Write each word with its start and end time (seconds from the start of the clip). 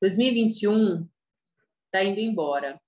2021 0.00 1.08
está 1.86 2.04
indo 2.04 2.20
embora. 2.20 2.80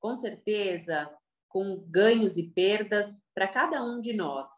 Com 0.00 0.14
certeza, 0.16 1.10
com 1.48 1.84
ganhos 1.88 2.36
e 2.36 2.44
perdas 2.44 3.20
para 3.34 3.48
cada 3.48 3.82
um 3.82 4.00
de 4.00 4.12
nós. 4.12 4.48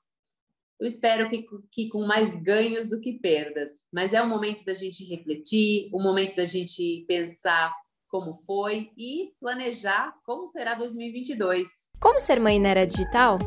Eu 0.78 0.86
espero 0.86 1.28
que, 1.28 1.46
que 1.70 1.88
com 1.88 2.06
mais 2.06 2.34
ganhos 2.42 2.88
do 2.88 3.00
que 3.00 3.14
perdas, 3.14 3.86
mas 3.92 4.12
é 4.12 4.22
o 4.22 4.28
momento 4.28 4.64
da 4.64 4.72
gente 4.72 5.04
refletir, 5.04 5.90
o 5.92 6.02
momento 6.02 6.36
da 6.36 6.44
gente 6.44 7.04
pensar 7.06 7.74
como 8.08 8.42
foi 8.46 8.90
e 8.96 9.32
planejar 9.38 10.14
como 10.24 10.48
será 10.48 10.74
2022. 10.74 11.68
Como 12.00 12.20
ser 12.20 12.40
mãe 12.40 12.58
na 12.58 12.70
era 12.70 12.86
digital? 12.86 13.38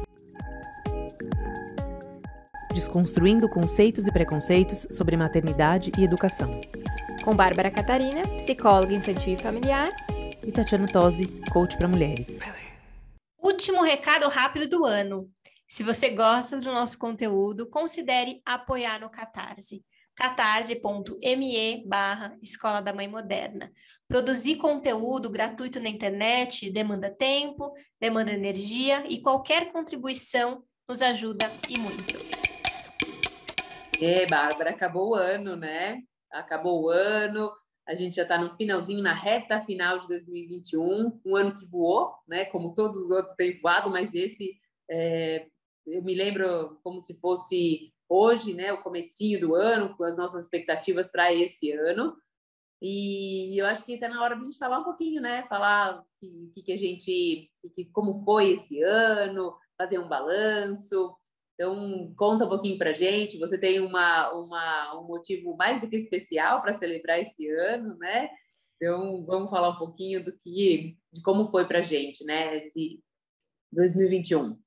Desconstruindo 2.73 3.50
conceitos 3.50 4.07
e 4.07 4.11
preconceitos 4.11 4.88
sobre 4.91 5.18
maternidade 5.18 5.91
e 5.97 6.04
educação. 6.04 6.50
Com 7.23 7.33
Bárbara 7.33 7.71
Catarina, 7.71 8.27
psicóloga 8.35 8.93
infantil 8.93 9.35
e 9.35 9.37
familiar, 9.37 9.89
e 10.45 10.52
Tatiana 10.52 10.88
Tosi, 10.88 11.27
coach 11.53 11.77
para 11.77 11.88
mulheres. 11.88 12.38
Último 13.41 13.81
recado 13.81 14.27
rápido 14.27 14.67
do 14.67 14.85
ano. 14.85 15.29
Se 15.65 15.84
você 15.84 16.09
gosta 16.09 16.59
do 16.59 16.71
nosso 16.71 16.99
conteúdo, 16.99 17.70
considere 17.70 18.41
apoiar 18.45 18.99
no 18.99 19.09
Catarse 19.09 19.81
catarse.me 20.15 21.84
barra 21.88 22.38
Escola 22.41 22.81
da 22.81 22.93
Mãe 22.93 23.07
Moderna. 23.07 23.71
Produzir 24.07 24.57
conteúdo 24.57 25.29
gratuito 25.29 25.79
na 25.79 25.90
internet 25.90 26.70
demanda 26.70 27.09
tempo, 27.09 27.73
demanda 27.99 28.31
energia 28.31 29.03
e 29.07 29.21
qualquer 29.21 29.71
contribuição 29.71 30.63
nos 30.87 31.01
ajuda 31.01 31.49
e 31.70 31.79
muito. 31.79 32.20
É, 33.99 34.26
Bárbara, 34.27 34.71
acabou 34.71 35.12
o 35.12 35.15
ano, 35.15 35.55
né? 35.55 36.01
Acabou 36.33 36.83
o 36.83 36.89
ano, 36.89 37.51
a 37.87 37.93
gente 37.95 38.15
já 38.15 38.23
está 38.23 38.37
no 38.37 38.55
finalzinho, 38.55 39.03
na 39.03 39.13
reta 39.13 39.61
final 39.61 39.99
de 39.99 40.07
2021, 40.07 41.19
um 41.25 41.35
ano 41.35 41.55
que 41.55 41.65
voou, 41.65 42.13
né? 42.27 42.45
Como 42.45 42.73
todos 42.73 42.99
os 43.01 43.12
outros 43.12 43.35
têm 43.35 43.59
voado, 43.59 43.90
mas 43.90 44.13
esse 44.13 44.57
é, 44.90 45.48
eu 45.85 46.01
me 46.01 46.15
lembro 46.15 46.79
como 46.84 47.01
se 47.01 47.13
fosse 47.20 47.93
hoje, 48.07 48.53
né? 48.53 48.71
O 48.71 48.81
comecinho 48.81 49.40
do 49.40 49.55
ano, 49.55 49.95
com 49.95 50.03
as 50.03 50.17
nossas 50.17 50.45
expectativas 50.45 51.09
para 51.09 51.34
esse 51.34 51.71
ano. 51.71 52.15
E 52.81 53.57
eu 53.59 53.65
acho 53.65 53.84
que 53.85 53.93
está 53.93 54.07
na 54.07 54.21
hora 54.21 54.35
de 54.35 54.41
a 54.41 54.43
gente 54.43 54.57
falar 54.57 54.79
um 54.79 54.84
pouquinho, 54.84 55.21
né? 55.21 55.43
Falar 55.47 56.03
que, 56.20 56.51
que, 56.63 56.71
a 56.71 56.77
gente, 56.77 57.49
que, 57.73 57.85
como 57.85 58.13
foi 58.23 58.51
esse 58.51 58.81
ano, 58.81 59.55
fazer 59.77 59.99
um 59.99 60.07
balanço. 60.07 61.15
Então, 61.63 62.13
conta 62.17 62.43
um 62.43 62.49
pouquinho 62.49 62.77
para 62.77 62.91
gente. 62.91 63.39
Você 63.39 63.57
tem 63.57 63.79
uma, 63.79 64.29
uma, 64.33 65.00
um 65.00 65.07
motivo 65.07 65.56
mais 65.56 65.79
do 65.79 65.88
que 65.88 65.95
especial 65.95 66.61
para 66.61 66.73
celebrar 66.73 67.22
esse 67.22 67.50
ano, 67.50 67.97
né? 67.97 68.29
Então, 68.75 69.25
vamos 69.25 69.50
falar 69.50 69.69
um 69.69 69.78
pouquinho 69.78 70.25
do 70.25 70.34
que, 70.34 70.97
de 71.09 71.22
como 71.22 71.50
foi 71.50 71.66
para 71.66 71.79
gente, 71.79 72.25
né? 72.25 72.57
Esse 72.57 73.00
2021. 73.72 74.59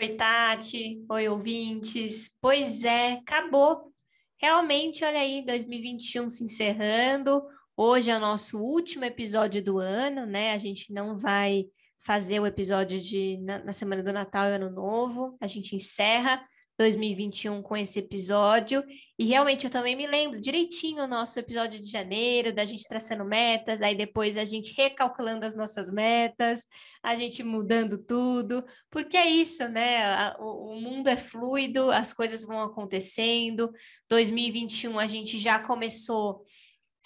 Oi, 0.00 0.08
Tati. 0.16 1.04
Oi, 1.10 1.28
ouvintes. 1.28 2.34
Pois 2.40 2.84
é, 2.84 3.12
acabou. 3.12 3.92
Realmente, 4.40 5.04
olha 5.04 5.20
aí, 5.20 5.44
2021 5.44 6.30
se 6.30 6.42
encerrando. 6.42 7.42
Hoje 7.76 8.10
é 8.10 8.16
o 8.16 8.20
nosso 8.20 8.58
último 8.58 9.04
episódio 9.04 9.62
do 9.62 9.76
ano, 9.76 10.24
né? 10.24 10.54
A 10.54 10.58
gente 10.58 10.90
não 10.90 11.18
vai 11.18 11.66
fazer 11.98 12.40
o 12.40 12.46
episódio 12.46 13.00
de 13.00 13.38
na, 13.38 13.58
na 13.64 13.72
semana 13.72 14.02
do 14.02 14.12
Natal 14.12 14.46
e 14.46 14.54
Ano 14.54 14.70
Novo. 14.70 15.36
A 15.40 15.46
gente 15.46 15.74
encerra 15.74 16.42
2021 16.78 17.60
com 17.60 17.76
esse 17.76 17.98
episódio. 17.98 18.84
E 19.18 19.26
realmente 19.26 19.64
eu 19.64 19.70
também 19.70 19.96
me 19.96 20.06
lembro 20.06 20.40
direitinho 20.40 21.02
o 21.02 21.08
nosso 21.08 21.38
episódio 21.38 21.80
de 21.80 21.90
janeiro, 21.90 22.54
da 22.54 22.64
gente 22.64 22.86
traçando 22.88 23.24
metas, 23.24 23.82
aí 23.82 23.96
depois 23.96 24.36
a 24.36 24.44
gente 24.44 24.72
recalculando 24.76 25.44
as 25.44 25.56
nossas 25.56 25.90
metas, 25.90 26.64
a 27.02 27.16
gente 27.16 27.42
mudando 27.42 27.98
tudo, 27.98 28.64
porque 28.90 29.16
é 29.16 29.28
isso, 29.28 29.68
né? 29.68 30.32
O, 30.38 30.74
o 30.74 30.80
mundo 30.80 31.08
é 31.08 31.16
fluido, 31.16 31.90
as 31.90 32.12
coisas 32.12 32.44
vão 32.44 32.60
acontecendo. 32.62 33.70
2021 34.08 34.98
a 34.98 35.06
gente 35.08 35.36
já 35.36 35.58
começou 35.58 36.44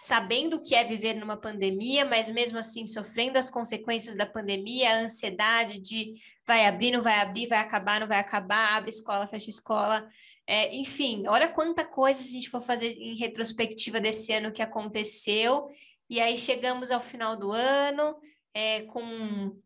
sabendo 0.05 0.57
o 0.57 0.61
que 0.61 0.75
é 0.75 0.83
viver 0.83 1.15
numa 1.15 1.37
pandemia, 1.37 2.05
mas 2.05 2.29
mesmo 2.29 2.59
assim 2.59 2.85
sofrendo 2.85 3.39
as 3.39 3.49
consequências 3.49 4.17
da 4.17 4.27
pandemia, 4.27 4.91
a 4.91 4.99
ansiedade 5.03 5.79
de 5.79 6.15
vai 6.45 6.67
abrir, 6.67 6.91
não 6.91 7.01
vai 7.01 7.21
abrir, 7.21 7.47
vai 7.47 7.61
acabar, 7.61 8.01
não 8.01 8.09
vai 8.09 8.19
acabar, 8.19 8.79
abre 8.79 8.91
escola, 8.91 9.29
fecha 9.29 9.49
escola. 9.49 10.05
É, 10.45 10.75
enfim, 10.75 11.23
olha 11.29 11.47
quanta 11.47 11.85
coisa 11.85 12.21
a 12.21 12.27
gente 12.27 12.51
for 12.51 12.61
fazer 12.61 12.97
em 12.99 13.17
retrospectiva 13.17 14.01
desse 14.01 14.33
ano 14.33 14.51
que 14.51 14.61
aconteceu. 14.61 15.69
E 16.11 16.21
aí 16.21 16.37
chegamos 16.37 16.91
ao 16.91 16.99
final 16.99 17.37
do 17.37 17.53
ano 17.53 18.17
é, 18.53 18.83
com 18.83 19.05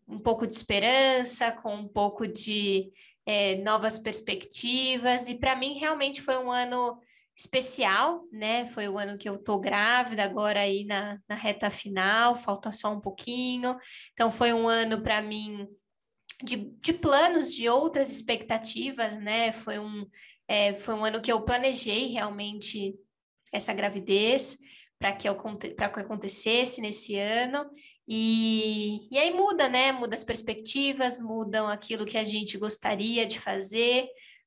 um 0.07 0.19
pouco 0.19 0.47
de 0.47 0.53
esperança, 0.53 1.51
com 1.51 1.77
um 1.77 1.89
pouco 1.89 2.29
de 2.29 2.93
é, 3.25 3.57
novas 3.63 3.99
perspectivas. 3.99 5.29
E 5.29 5.35
para 5.37 5.57
mim 5.57 5.79
realmente 5.79 6.21
foi 6.21 6.37
um 6.37 6.53
ano 6.53 7.01
especial, 7.37 8.25
né? 8.33 8.65
Foi 8.67 8.89
o 8.89 8.99
ano 8.99 9.19
que 9.19 9.29
eu 9.29 9.37
tô 9.37 9.59
grávida, 9.59 10.25
agora 10.25 10.61
aí 10.61 10.85
na, 10.85 11.21
na 11.29 11.35
reta 11.35 11.71
final, 11.71 12.35
falta 12.35 12.73
só 12.73 12.93
um 12.93 13.01
pouquinho. 13.01 13.77
Então, 14.13 14.31
foi 14.31 14.53
um 14.55 14.67
ano 14.67 15.03
para 15.03 15.21
mim 15.21 15.69
de, 16.43 16.57
de 16.81 16.93
planos, 16.95 17.55
de 17.55 17.69
outras 17.69 18.11
expectativas, 18.11 19.19
né? 19.19 19.53
Foi 19.53 19.79
um, 19.79 20.07
é, 20.49 20.73
foi 20.73 20.95
um 20.95 21.05
ano 21.05 21.21
que 21.21 21.31
eu 21.31 21.43
planejei 21.43 22.07
realmente 22.07 22.95
essa 23.53 23.75
gravidez 23.75 24.57
para 24.99 25.13
que, 25.13 25.29
que 25.29 26.01
acontecesse 26.01 26.81
nesse 26.81 27.19
ano. 27.19 27.69
E, 28.09 28.99
e 29.11 29.19
aí 29.19 29.33
muda, 29.33 29.69
né? 29.69 29.93
Muda 29.93 30.15
as 30.15 30.25
perspectivas, 30.25 31.19
mudam 31.19 31.69
aquilo 31.69 32.07
que 32.07 32.17
a 32.17 32.25
gente 32.25 32.57
gostaria 32.57 33.27
de 33.27 33.39
fazer. 33.39 34.07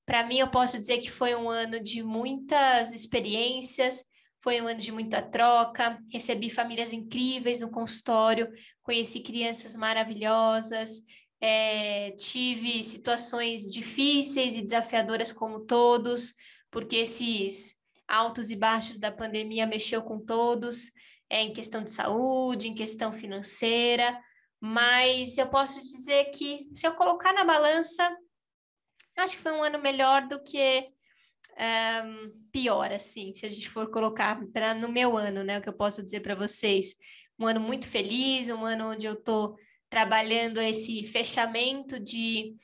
Para 0.10 0.24
mim, 0.24 0.40
eu 0.40 0.50
posso 0.50 0.80
dizer 0.80 0.98
que 0.98 1.12
foi 1.12 1.36
um 1.36 1.48
ano 1.48 1.80
de 1.80 2.02
muitas 2.02 2.96
experiências, 2.96 4.04
foi 4.42 4.60
um 4.60 4.66
ano 4.66 4.80
de 4.80 4.92
muita 4.92 5.22
troca. 5.22 6.00
Recebi 6.12 6.50
famílias 6.50 6.92
incríveis 6.92 7.60
no 7.60 7.70
consultório, 7.70 8.52
conheci 8.82 9.20
crianças 9.20 9.76
maravilhosas, 9.76 11.04
é, 11.40 12.10
tive 12.14 12.82
situações 12.82 13.72
difíceis 13.72 14.58
e 14.58 14.64
desafiadoras 14.64 15.32
como 15.32 15.60
todos, 15.60 16.34
porque 16.72 16.96
esses 16.96 17.76
altos 18.08 18.50
e 18.50 18.56
baixos 18.56 18.98
da 18.98 19.12
pandemia 19.12 19.68
mexeu 19.68 20.02
com 20.02 20.20
todos, 20.20 20.92
é, 21.30 21.44
em 21.44 21.54
questão 21.54 21.84
de 21.84 21.92
saúde, 21.92 22.68
em 22.68 22.74
questão 22.74 23.14
financeira. 23.14 24.20
Mas 24.60 25.38
eu 25.38 25.48
posso 25.50 25.80
dizer 25.84 26.32
que 26.32 26.68
se 26.74 26.88
eu 26.88 26.96
colocar 26.96 27.32
na 27.32 27.46
balança, 27.46 28.12
Acho 29.20 29.38
que 29.38 29.44
foi 29.44 29.52
um 29.52 29.64
ano 29.64 29.80
melhor 29.80 30.28
do 30.28 30.42
que 30.42 30.90
um, 31.60 32.32
pior, 32.52 32.92
assim, 32.92 33.34
se 33.34 33.46
a 33.46 33.50
gente 33.50 33.70
for 33.70 33.90
colocar 33.92 34.40
pra, 34.54 34.74
no 34.74 34.90
meu 34.90 35.18
ano, 35.18 35.44
né? 35.44 35.60
O 35.60 35.62
que 35.62 35.70
eu 35.70 35.74
posso 35.74 36.04
dizer 36.04 36.22
para 36.22 36.36
vocês. 36.36 36.96
Um 37.38 37.48
ano 37.48 37.60
muito 37.60 37.88
feliz, 37.88 38.50
um 38.50 38.64
ano 38.64 38.92
onde 38.92 39.06
eu 39.06 39.14
estou 39.14 39.56
trabalhando 39.90 40.62
esse 40.62 41.04
fechamento 41.04 42.00
de, 42.00 42.56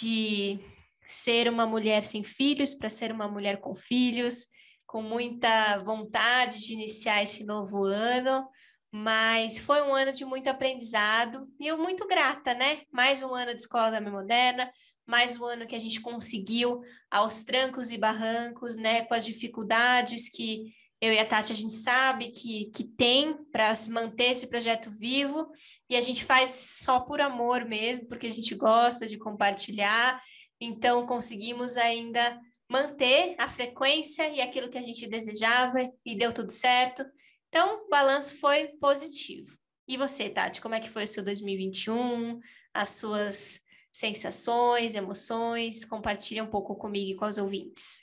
de 0.00 0.58
ser 1.06 1.48
uma 1.48 1.66
mulher 1.66 2.04
sem 2.04 2.24
filhos 2.24 2.74
para 2.74 2.90
ser 2.90 3.12
uma 3.12 3.28
mulher 3.28 3.60
com 3.60 3.74
filhos, 3.74 4.46
com 4.86 5.02
muita 5.02 5.78
vontade 5.78 6.60
de 6.66 6.72
iniciar 6.72 7.22
esse 7.22 7.44
novo 7.44 7.84
ano, 7.84 8.48
mas 8.90 9.58
foi 9.58 9.82
um 9.82 9.94
ano 9.94 10.12
de 10.12 10.24
muito 10.24 10.48
aprendizado 10.48 11.48
e 11.58 11.66
eu 11.66 11.78
muito 11.78 12.06
grata, 12.06 12.54
né? 12.54 12.82
Mais 12.92 13.22
um 13.22 13.34
ano 13.34 13.52
de 13.52 13.60
Escola 13.60 13.90
da 13.90 14.00
Mãe 14.00 14.12
Moderna, 14.12 14.70
mais 15.06 15.38
um 15.38 15.44
ano 15.44 15.66
que 15.66 15.74
a 15.74 15.78
gente 15.78 16.00
conseguiu, 16.00 16.80
aos 17.10 17.44
trancos 17.44 17.92
e 17.92 17.98
barrancos, 17.98 18.76
né, 18.76 19.04
com 19.04 19.14
as 19.14 19.24
dificuldades 19.24 20.28
que 20.28 20.72
eu 21.00 21.12
e 21.12 21.18
a 21.18 21.26
Tati 21.26 21.52
a 21.52 21.54
gente 21.54 21.74
sabe 21.74 22.30
que, 22.30 22.70
que 22.74 22.84
tem 22.84 23.36
para 23.52 23.74
manter 23.90 24.30
esse 24.30 24.46
projeto 24.46 24.90
vivo, 24.90 25.50
e 25.90 25.96
a 25.96 26.00
gente 26.00 26.24
faz 26.24 26.48
só 26.82 27.00
por 27.00 27.20
amor 27.20 27.66
mesmo, 27.66 28.06
porque 28.06 28.26
a 28.26 28.30
gente 28.30 28.54
gosta 28.54 29.06
de 29.06 29.18
compartilhar, 29.18 30.18
então 30.58 31.04
conseguimos 31.04 31.76
ainda 31.76 32.40
manter 32.70 33.34
a 33.38 33.48
frequência 33.48 34.28
e 34.30 34.40
aquilo 34.40 34.70
que 34.70 34.78
a 34.78 34.82
gente 34.82 35.06
desejava 35.06 35.78
e 36.04 36.16
deu 36.16 36.32
tudo 36.32 36.50
certo. 36.50 37.04
Então, 37.48 37.84
o 37.84 37.88
balanço 37.88 38.38
foi 38.38 38.68
positivo. 38.80 39.56
E 39.86 39.98
você, 39.98 40.30
Tati, 40.30 40.62
como 40.62 40.74
é 40.74 40.80
que 40.80 40.88
foi 40.88 41.04
o 41.04 41.08
seu 41.08 41.22
2021, 41.22 42.38
as 42.72 42.88
suas 42.96 43.60
sensações, 43.94 44.96
emoções? 44.96 45.84
Compartilha 45.84 46.42
um 46.42 46.48
pouco 46.48 46.74
comigo 46.74 47.12
e 47.12 47.14
com 47.14 47.26
os 47.26 47.38
ouvintes. 47.38 48.00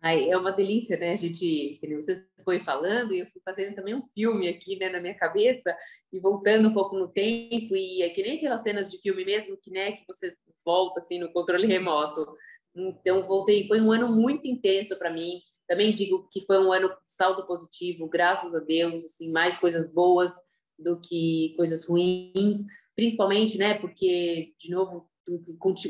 Ai, 0.00 0.30
é 0.30 0.36
uma 0.36 0.50
delícia, 0.50 0.96
né? 0.96 1.12
A 1.12 1.16
gente, 1.16 1.78
você 1.94 2.24
foi 2.42 2.58
falando 2.58 3.12
e 3.12 3.18
eu 3.18 3.26
fui 3.26 3.42
fazendo 3.44 3.74
também 3.74 3.94
um 3.94 4.08
filme 4.14 4.48
aqui, 4.48 4.76
né, 4.76 4.88
na 4.88 4.98
minha 4.98 5.14
cabeça 5.14 5.76
e 6.10 6.18
voltando 6.18 6.68
um 6.68 6.72
pouco 6.72 6.96
no 6.96 7.06
tempo 7.06 7.76
e 7.76 8.02
é 8.02 8.08
que 8.08 8.22
nem 8.22 8.38
aquelas 8.38 8.62
cenas 8.62 8.90
de 8.90 8.98
filme 8.98 9.26
mesmo 9.26 9.58
que, 9.58 9.70
né, 9.70 9.92
que 9.92 10.06
você 10.06 10.34
volta 10.64 11.00
assim 11.00 11.18
no 11.18 11.30
controle 11.32 11.66
remoto. 11.66 12.26
Então 12.74 13.26
voltei, 13.26 13.68
foi 13.68 13.82
um 13.82 13.92
ano 13.92 14.10
muito 14.10 14.46
intenso 14.46 14.96
para 14.96 15.12
mim. 15.12 15.42
também 15.66 15.94
digo 15.94 16.26
que 16.32 16.40
foi 16.46 16.58
um 16.58 16.72
ano 16.72 16.90
saldo 17.06 17.46
positivo, 17.46 18.08
graças 18.08 18.54
a 18.54 18.60
Deus, 18.60 19.04
assim, 19.04 19.30
mais 19.30 19.58
coisas 19.58 19.92
boas 19.92 20.32
do 20.78 20.98
que 20.98 21.52
coisas 21.58 21.84
ruins, 21.84 22.64
principalmente, 22.98 23.56
né, 23.56 23.74
porque, 23.74 24.54
de 24.58 24.72
novo, 24.72 25.08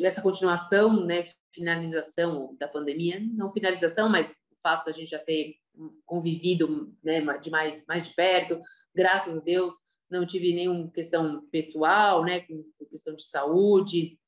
essa 0.05 0.21
continuação, 0.21 1.07
né, 1.07 1.25
finalização 1.55 2.55
da 2.61 2.69
pandemia, 2.69 3.19
não 3.19 3.51
finalização, 3.51 4.11
mas 4.11 4.43
o 4.53 4.57
fato 4.63 4.85
da 4.85 4.93
gente 4.93 5.13
já 5.13 5.19
ter 5.19 5.55
convivido 6.05 6.95
né, 7.03 7.23
de 7.39 7.49
mais, 7.49 7.83
mais 7.89 8.07
de 8.07 8.15
perto, 8.15 8.61
graças 8.95 9.35
a 9.35 9.41
Deus, 9.41 9.75
não 10.11 10.27
tive 10.27 10.53
nenhuma 10.53 10.91
questão 10.91 11.49
pessoal, 11.51 12.23
né, 12.23 12.45
questão 12.91 13.15
de 13.15 13.23
saúde, 13.23 14.19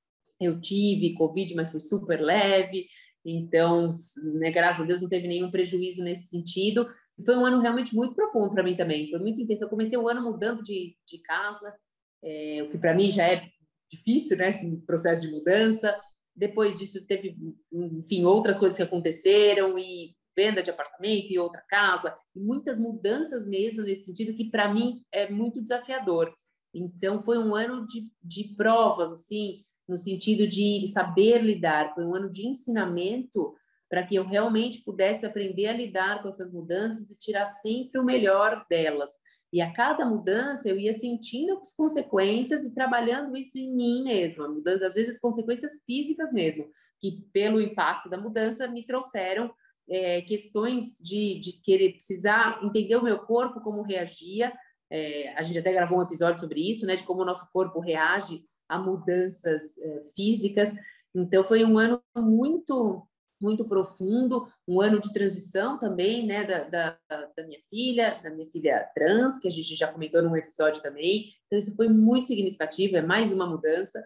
eu 0.41 0.59
tive 0.59 1.12
Covid, 1.12 1.55
mas 1.55 1.71
foi 1.71 1.81
super 1.81 2.19
leve, 2.19 2.87
então, 3.23 3.91
né, 4.38 4.50
graças 4.50 4.81
a 4.81 4.87
Deus, 4.87 5.03
não 5.03 5.09
teve 5.11 5.29
nenhum 5.29 5.50
prejuízo 5.50 6.03
nesse 6.03 6.29
sentido. 6.29 6.88
Foi 7.26 7.37
um 7.37 7.44
ano 7.44 7.61
realmente 7.61 7.94
muito 7.94 8.15
profundo 8.15 8.55
para 8.55 8.62
mim 8.62 8.75
também, 8.75 9.11
foi 9.11 9.19
muito 9.19 9.38
intenso. 9.38 9.65
Eu 9.65 9.69
comecei 9.69 9.99
o 9.99 10.09
ano 10.09 10.23
mudando 10.23 10.62
de, 10.62 10.97
de 11.06 11.19
casa, 11.19 11.76
é, 12.22 12.62
o 12.62 12.70
que 12.70 12.78
para 12.78 12.94
mim 12.94 13.11
já 13.11 13.26
é 13.26 13.49
difícil, 13.90 14.37
né, 14.37 14.50
esse 14.50 14.76
processo 14.87 15.22
de 15.22 15.32
mudança. 15.32 15.99
Depois 16.34 16.78
disso, 16.78 17.05
teve, 17.06 17.37
enfim, 17.72 18.25
outras 18.25 18.58
coisas 18.58 18.76
que 18.76 18.82
aconteceram 18.82 19.78
e 19.78 20.14
venda 20.37 20.62
de 20.62 20.70
apartamento 20.70 21.31
e 21.31 21.38
outra 21.38 21.62
casa, 21.69 22.17
e 22.34 22.40
muitas 22.40 22.78
mudanças 22.78 23.46
mesmo 23.46 23.82
nesse 23.82 24.05
sentido, 24.05 24.34
que 24.34 24.49
para 24.49 24.72
mim 24.72 25.02
é 25.12 25.28
muito 25.28 25.61
desafiador. 25.61 26.32
Então, 26.72 27.20
foi 27.20 27.37
um 27.37 27.55
ano 27.55 27.84
de, 27.87 28.08
de 28.23 28.55
provas, 28.55 29.12
assim, 29.12 29.64
no 29.88 29.99
sentido 29.99 30.46
de 30.46 30.87
saber 30.88 31.43
lidar, 31.43 31.93
foi 31.94 32.05
um 32.05 32.14
ano 32.14 32.31
de 32.31 32.46
ensinamento 32.46 33.55
para 33.88 34.06
que 34.06 34.14
eu 34.14 34.25
realmente 34.25 34.82
pudesse 34.84 35.26
aprender 35.26 35.66
a 35.66 35.73
lidar 35.73 36.23
com 36.23 36.28
essas 36.28 36.50
mudanças 36.52 37.11
e 37.11 37.19
tirar 37.19 37.46
sempre 37.46 38.00
o 38.00 38.05
melhor 38.05 38.64
delas. 38.70 39.11
E 39.52 39.61
a 39.61 39.73
cada 39.73 40.05
mudança 40.05 40.69
eu 40.69 40.79
ia 40.79 40.93
sentindo 40.93 41.58
as 41.58 41.75
consequências 41.75 42.64
e 42.64 42.73
trabalhando 42.73 43.37
isso 43.37 43.58
em 43.58 43.75
mim 43.75 44.05
mesma, 44.05 44.49
mudança, 44.49 44.87
às 44.87 44.94
vezes 44.94 45.19
consequências 45.19 45.82
físicas 45.85 46.32
mesmo, 46.32 46.70
que 47.00 47.25
pelo 47.32 47.61
impacto 47.61 48.08
da 48.08 48.17
mudança 48.17 48.69
me 48.69 48.87
trouxeram 48.87 49.52
é, 49.88 50.23
questões 50.23 50.99
de, 50.99 51.41
de 51.41 51.52
querer 51.61 51.93
precisar 51.93 52.61
entender 52.62 52.97
o 52.97 53.02
meu 53.02 53.19
corpo, 53.19 53.61
como 53.61 53.82
reagia. 53.82 54.52
É, 54.88 55.35
a 55.37 55.43
gente 55.43 55.58
até 55.58 55.73
gravou 55.73 55.99
um 55.99 56.02
episódio 56.02 56.41
sobre 56.41 56.70
isso, 56.70 56.87
né, 56.87 56.94
de 56.94 57.02
como 57.02 57.23
o 57.23 57.25
nosso 57.25 57.50
corpo 57.52 57.81
reage 57.81 58.43
a 58.69 58.79
mudanças 58.79 59.76
é, 59.79 60.05
físicas. 60.17 60.73
Então, 61.12 61.43
foi 61.43 61.64
um 61.64 61.76
ano 61.76 62.00
muito 62.17 63.05
muito 63.40 63.64
profundo, 63.64 64.46
um 64.69 64.81
ano 64.81 65.00
de 65.00 65.12
transição 65.12 65.78
também, 65.78 66.26
né, 66.26 66.44
da, 66.44 66.64
da, 66.64 66.98
da, 67.37 67.46
minha 67.46 67.60
filha, 67.70 68.20
da 68.22 68.31
minha 68.31 68.46
filha 68.50 68.90
trans, 68.94 69.38
que 69.38 69.48
a 69.48 69.50
gente 69.50 69.75
já 69.75 69.90
comentou 69.90 70.22
num 70.22 70.37
episódio 70.37 70.82
também. 70.82 71.32
Então, 71.46 71.58
isso 71.58 71.75
foi 71.75 71.88
muito 71.88 72.28
significativo, 72.28 72.96
é 72.96 73.02
mais 73.02 73.32
uma 73.32 73.46
mudança. 73.46 74.04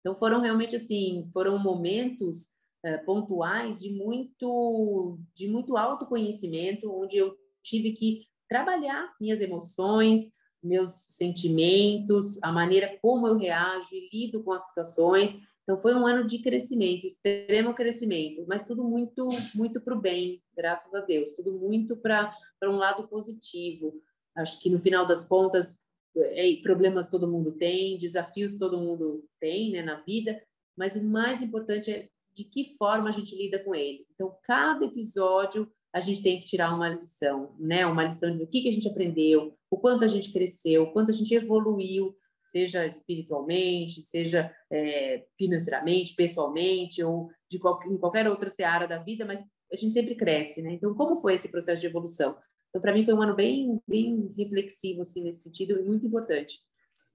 Então, 0.00 0.14
foram 0.14 0.40
realmente, 0.40 0.74
assim, 0.74 1.30
foram 1.32 1.58
momentos 1.58 2.50
é, 2.84 2.98
pontuais 2.98 3.80
de 3.80 3.90
muito, 3.90 5.18
de 5.34 5.46
muito 5.46 5.76
autoconhecimento, 5.76 6.92
onde 6.92 7.16
eu 7.16 7.36
tive 7.62 7.92
que 7.92 8.26
trabalhar 8.48 9.14
minhas 9.20 9.40
emoções, 9.40 10.32
meus 10.62 10.92
sentimentos, 11.08 12.42
a 12.42 12.52
maneira 12.52 12.98
como 13.00 13.26
eu 13.26 13.36
reajo 13.36 13.88
e 13.92 14.08
lido 14.12 14.42
com 14.42 14.52
as 14.52 14.66
situações. 14.66 15.40
Então 15.62 15.78
foi 15.78 15.94
um 15.94 16.06
ano 16.06 16.26
de 16.26 16.40
crescimento, 16.40 17.06
extremo 17.06 17.74
crescimento, 17.74 18.44
mas 18.48 18.62
tudo 18.62 18.82
muito 18.82 19.28
muito 19.54 19.80
para 19.80 19.96
o 19.96 20.00
bem, 20.00 20.42
graças 20.56 20.92
a 20.94 21.00
Deus, 21.00 21.32
tudo 21.32 21.52
muito 21.52 21.96
para 21.96 22.34
um 22.64 22.76
lado 22.76 23.06
positivo. 23.08 24.02
Acho 24.34 24.60
que 24.60 24.68
no 24.68 24.80
final 24.80 25.06
das 25.06 25.24
contas, 25.24 25.80
é, 26.16 26.56
problemas 26.62 27.08
todo 27.08 27.30
mundo 27.30 27.52
tem, 27.52 27.96
desafios 27.96 28.54
todo 28.54 28.78
mundo 28.78 29.24
tem 29.40 29.72
né, 29.72 29.82
na 29.82 30.00
vida, 30.02 30.40
mas 30.76 30.96
o 30.96 31.04
mais 31.04 31.40
importante 31.42 31.90
é 31.90 32.08
de 32.34 32.44
que 32.44 32.76
forma 32.76 33.08
a 33.08 33.12
gente 33.12 33.36
lida 33.36 33.58
com 33.58 33.74
eles. 33.74 34.10
Então, 34.14 34.34
cada 34.42 34.84
episódio 34.84 35.70
a 35.92 36.00
gente 36.00 36.22
tem 36.22 36.38
que 36.38 36.46
tirar 36.46 36.74
uma 36.74 36.88
lição, 36.88 37.54
né? 37.58 37.84
Uma 37.86 38.04
lição 38.04 38.36
do 38.36 38.46
que, 38.46 38.62
que 38.62 38.68
a 38.68 38.72
gente 38.72 38.88
aprendeu, 38.88 39.54
o 39.70 39.76
quanto 39.76 40.04
a 40.04 40.08
gente 40.08 40.32
cresceu, 40.32 40.84
o 40.84 40.92
quanto 40.92 41.10
a 41.10 41.14
gente 41.14 41.34
evoluiu, 41.34 42.16
seja 42.52 42.86
espiritualmente, 42.86 44.02
seja 44.02 44.54
é, 44.70 45.24
financeiramente, 45.38 46.14
pessoalmente 46.14 47.02
ou 47.02 47.30
de 47.50 47.56
em 47.56 47.98
qualquer 47.98 48.28
outra 48.28 48.50
seara 48.50 48.86
da 48.86 48.98
vida, 48.98 49.24
mas 49.24 49.40
a 49.72 49.76
gente 49.76 49.94
sempre 49.94 50.14
cresce, 50.14 50.60
né? 50.60 50.74
Então, 50.74 50.94
como 50.94 51.16
foi 51.16 51.34
esse 51.34 51.48
processo 51.50 51.80
de 51.80 51.86
evolução? 51.86 52.36
Então, 52.68 52.80
para 52.80 52.92
mim 52.92 53.04
foi 53.04 53.14
um 53.14 53.22
ano 53.22 53.34
bem, 53.34 53.80
bem 53.88 54.32
reflexivo 54.36 55.02
assim 55.02 55.24
nesse 55.24 55.42
sentido 55.42 55.78
e 55.78 55.82
muito 55.82 56.06
importante. 56.06 56.58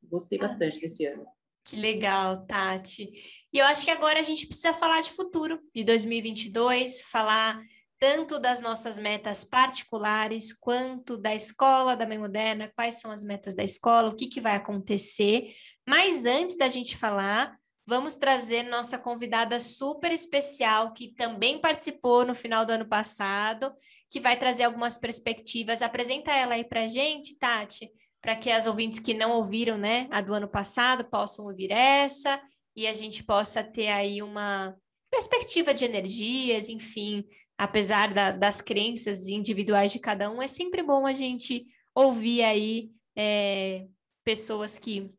Gostei 0.04 0.40
bastante 0.40 0.80
desse 0.80 1.06
ano. 1.06 1.26
Que 1.64 1.76
legal, 1.76 2.46
Tati. 2.46 3.12
E 3.52 3.60
eu 3.60 3.66
acho 3.66 3.84
que 3.84 3.92
agora 3.92 4.20
a 4.20 4.24
gente 4.24 4.48
precisa 4.48 4.74
falar 4.74 5.02
de 5.02 5.12
futuro, 5.12 5.60
de 5.76 5.84
2022, 5.84 7.04
falar 7.04 7.62
tanto 8.00 8.40
das 8.40 8.62
nossas 8.62 9.00
metas 9.00 9.44
particulares 9.44 10.54
quanto 10.54 11.18
da 11.18 11.34
escola 11.34 11.96
da 11.96 12.08
Mãe 12.08 12.18
Moderna, 12.18 12.72
quais 12.76 12.96
são 12.96 13.12
as 13.12 13.24
metas 13.24 13.56
da 13.56 13.64
escola, 13.64 14.10
o 14.10 14.16
que, 14.16 14.28
que 14.28 14.42
vai 14.42 14.56
acontecer. 14.56 15.54
Mas 15.88 16.26
antes 16.26 16.58
da 16.58 16.68
gente 16.68 16.98
falar, 16.98 17.58
vamos 17.86 18.16
trazer 18.16 18.64
nossa 18.64 18.98
convidada 18.98 19.60
super 19.60 20.12
especial, 20.12 20.94
que 20.94 21.14
também 21.14 21.60
participou 21.60 22.26
no 22.26 22.36
final 22.36 22.66
do 22.66 22.72
ano 22.72 22.88
passado, 22.88 23.74
que 24.10 24.20
vai 24.20 24.38
trazer 24.38 24.64
algumas 24.64 24.98
perspectivas. 24.98 25.82
Apresenta 25.82 26.32
ela 26.32 26.56
aí 26.56 26.64
para 26.64 26.88
gente, 26.88 27.36
Tati 27.38 27.90
para 28.22 28.36
que 28.36 28.52
as 28.52 28.66
ouvintes 28.66 29.00
que 29.00 29.14
não 29.14 29.38
ouviram, 29.38 29.78
né, 29.78 30.08
a 30.12 30.22
do 30.22 30.34
ano 30.34 30.48
passado, 30.48 31.06
possam 31.06 31.46
ouvir 31.46 31.72
essa 31.72 32.42
e 32.76 32.88
a 32.88 32.94
gente 32.94 33.24
possa 33.24 33.64
ter 33.64 33.88
aí 33.88 34.22
uma 34.22 34.76
perspectiva 35.10 35.74
de 35.74 35.86
energias, 35.86 36.68
enfim, 36.68 37.24
apesar 37.58 38.14
da, 38.14 38.32
das 38.32 38.62
crenças 38.62 39.28
individuais 39.28 39.92
de 39.92 40.00
cada 40.00 40.30
um, 40.30 40.42
é 40.42 40.48
sempre 40.48 40.84
bom 40.84 41.06
a 41.06 41.14
gente 41.14 41.66
ouvir 41.96 42.44
aí 42.44 42.92
é, 43.16 43.88
pessoas 44.24 44.78
que 44.78 45.12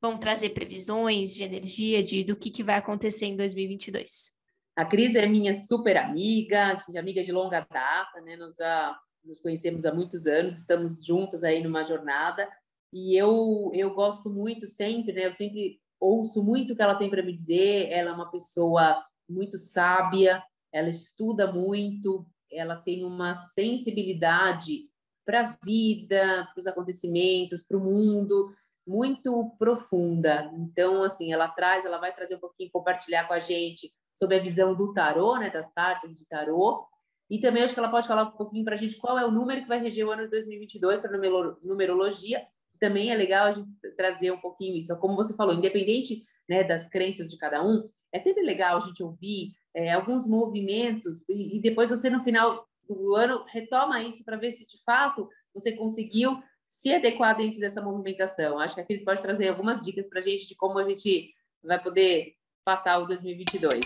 vão 0.00 0.16
trazer 0.16 0.50
previsões 0.50 1.34
de 1.34 1.42
energia, 1.42 2.02
de 2.02 2.24
do 2.24 2.36
que, 2.36 2.50
que 2.50 2.62
vai 2.62 2.76
acontecer 2.76 3.26
em 3.26 3.36
2022. 3.36 4.30
A 4.76 4.84
Cris 4.84 5.14
é 5.14 5.26
minha 5.26 5.54
super 5.56 5.96
amiga, 5.96 6.82
amiga 6.96 7.22
de 7.22 7.32
longa 7.32 7.60
data, 7.60 8.20
né? 8.22 8.36
Nós 8.36 8.56
já 8.56 8.96
nos 9.24 9.40
conhecemos 9.40 9.84
há 9.84 9.92
muitos 9.92 10.26
anos, 10.26 10.56
estamos 10.56 11.04
juntas 11.04 11.44
aí 11.44 11.62
numa 11.62 11.82
jornada 11.82 12.48
e 12.92 13.14
eu 13.14 13.70
eu 13.74 13.92
gosto 13.92 14.30
muito 14.30 14.66
sempre, 14.66 15.12
né? 15.12 15.26
Eu 15.26 15.34
sempre 15.34 15.78
ouço 16.00 16.42
muito 16.42 16.72
o 16.72 16.76
que 16.76 16.82
ela 16.82 16.94
tem 16.94 17.10
para 17.10 17.22
me 17.22 17.34
dizer. 17.34 17.88
Ela 17.90 18.10
é 18.10 18.14
uma 18.14 18.30
pessoa 18.30 19.04
muito 19.28 19.58
sábia, 19.58 20.42
ela 20.72 20.88
estuda 20.88 21.52
muito, 21.52 22.26
ela 22.50 22.76
tem 22.76 23.04
uma 23.04 23.34
sensibilidade 23.34 24.88
para 25.24 25.40
a 25.40 25.56
vida, 25.64 26.48
para 26.52 26.58
os 26.60 26.66
acontecimentos, 26.66 27.62
para 27.62 27.76
o 27.76 27.80
mundo 27.80 28.52
muito 28.86 29.54
profunda. 29.58 30.50
Então, 30.54 31.02
assim, 31.02 31.32
ela 31.32 31.48
traz, 31.48 31.84
ela 31.84 31.98
vai 31.98 32.12
trazer 32.12 32.34
um 32.34 32.40
pouquinho, 32.40 32.70
compartilhar 32.72 33.26
com 33.28 33.34
a 33.34 33.38
gente 33.38 33.92
sobre 34.16 34.36
a 34.36 34.42
visão 34.42 34.74
do 34.74 34.92
tarô, 34.92 35.36
né, 35.38 35.48
das 35.48 35.72
cartas 35.72 36.16
de 36.16 36.26
tarô, 36.26 36.86
e 37.30 37.38
também 37.38 37.62
acho 37.62 37.72
que 37.72 37.78
ela 37.78 37.90
pode 37.90 38.08
falar 38.08 38.24
um 38.24 38.32
pouquinho 38.32 38.64
para 38.64 38.74
a 38.74 38.76
gente 38.76 38.96
qual 38.96 39.16
é 39.16 39.24
o 39.24 39.30
número 39.30 39.62
que 39.62 39.68
vai 39.68 39.80
reger 39.80 40.04
o 40.04 40.10
ano 40.10 40.24
de 40.24 40.30
2022 40.30 41.00
para 41.00 41.16
numerologia. 41.62 42.44
Também 42.80 43.12
é 43.12 43.14
legal 43.14 43.46
a 43.46 43.52
gente 43.52 43.70
trazer 43.96 44.32
um 44.32 44.40
pouquinho 44.40 44.76
isso. 44.76 44.96
Como 44.98 45.14
você 45.14 45.32
falou, 45.36 45.54
independente 45.54 46.24
né, 46.48 46.64
das 46.64 46.88
crenças 46.88 47.30
de 47.30 47.38
cada 47.38 47.62
um, 47.62 47.88
é 48.12 48.18
sempre 48.18 48.42
legal 48.42 48.78
a 48.78 48.80
gente 48.80 49.00
ouvir 49.00 49.52
é, 49.74 49.92
alguns 49.92 50.26
movimentos 50.26 51.24
e, 51.28 51.56
e 51.56 51.60
depois 51.60 51.90
você, 51.90 52.10
no 52.10 52.22
final 52.22 52.66
do 52.88 53.14
ano, 53.14 53.44
retoma 53.48 54.02
isso 54.02 54.24
para 54.24 54.36
ver 54.36 54.52
se 54.52 54.66
de 54.66 54.82
fato 54.82 55.28
você 55.54 55.72
conseguiu 55.72 56.42
se 56.68 56.92
adequar 56.92 57.36
dentro 57.36 57.60
dessa 57.60 57.82
movimentação. 57.82 58.58
Acho 58.58 58.74
que 58.74 58.80
a 58.80 58.84
Cris 58.84 59.04
pode 59.04 59.22
trazer 59.22 59.48
algumas 59.48 59.80
dicas 59.80 60.08
para 60.08 60.20
a 60.20 60.22
gente 60.22 60.46
de 60.46 60.54
como 60.54 60.78
a 60.78 60.88
gente 60.88 61.32
vai 61.62 61.82
poder 61.82 62.34
passar 62.64 62.98
o 62.98 63.06
2022. 63.06 63.80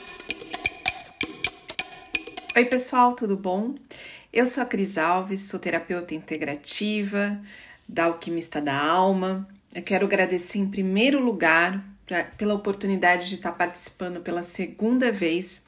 Oi, 2.56 2.64
pessoal, 2.66 3.14
tudo 3.14 3.36
bom? 3.36 3.74
Eu 4.32 4.46
sou 4.46 4.62
a 4.62 4.66
Cris 4.66 4.98
Alves, 4.98 5.48
sou 5.48 5.58
terapeuta 5.58 6.14
integrativa 6.14 7.40
da 7.88 8.04
Alquimista 8.04 8.60
da 8.60 8.78
Alma. 8.78 9.48
Eu 9.74 9.82
quero 9.82 10.06
agradecer 10.06 10.58
em 10.58 10.70
primeiro 10.70 11.20
lugar 11.20 11.84
pra, 12.06 12.24
pela 12.24 12.54
oportunidade 12.54 13.28
de 13.28 13.36
estar 13.36 13.52
participando 13.52 14.20
pela 14.20 14.42
segunda 14.42 15.10
vez 15.10 15.66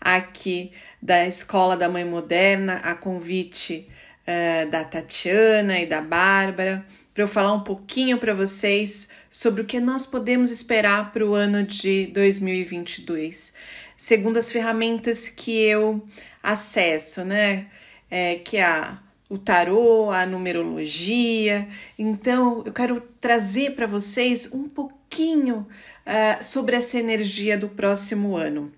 aqui 0.00 0.72
da 1.00 1.26
Escola 1.26 1.76
da 1.76 1.88
Mãe 1.88 2.04
Moderna, 2.04 2.76
a 2.84 2.94
convite 2.94 3.88
uh, 4.26 4.70
da 4.70 4.84
Tatiana 4.84 5.80
e 5.80 5.86
da 5.86 6.00
Bárbara, 6.00 6.86
para 7.12 7.24
eu 7.24 7.28
falar 7.28 7.52
um 7.52 7.64
pouquinho 7.64 8.18
para 8.18 8.34
vocês 8.34 9.10
sobre 9.30 9.62
o 9.62 9.64
que 9.64 9.80
nós 9.80 10.06
podemos 10.06 10.50
esperar 10.50 11.12
para 11.12 11.26
o 11.26 11.34
ano 11.34 11.62
de 11.62 12.06
2022 12.06 13.52
segundo 13.96 14.36
as 14.38 14.50
ferramentas 14.50 15.28
que 15.28 15.56
eu 15.62 16.04
acesso, 16.42 17.24
né? 17.24 17.66
é, 18.12 18.34
que 18.34 18.58
é 18.58 18.64
a, 18.64 18.98
o 19.26 19.38
tarô, 19.38 20.10
a 20.10 20.26
numerologia. 20.26 21.66
Então, 21.98 22.62
eu 22.66 22.72
quero 22.74 23.00
trazer 23.18 23.74
para 23.74 23.86
vocês 23.86 24.52
um 24.52 24.68
pouquinho 24.68 25.01
uh, 25.20 26.42
sobre 26.42 26.76
essa 26.76 26.98
energia 26.98 27.56
do 27.56 27.68
próximo 27.68 28.36
ano. 28.36 28.72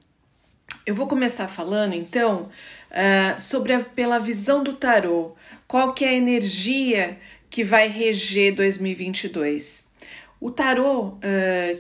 Eu 0.85 0.95
vou 0.95 1.07
começar 1.07 1.49
falando, 1.49 1.95
então, 1.95 2.51
uh, 2.91 3.41
sobre 3.41 3.73
a, 3.73 3.81
pela 3.81 4.19
visão 4.19 4.63
do 4.63 4.75
tarô, 4.75 5.35
qual 5.67 5.95
que 5.95 6.05
é 6.05 6.09
a 6.09 6.15
energia 6.15 7.19
que 7.49 7.63
vai 7.63 7.89
reger 7.89 8.55
2022. 8.55 9.93
O 10.41 10.51
tarô 10.51 11.07
uh, 11.07 11.21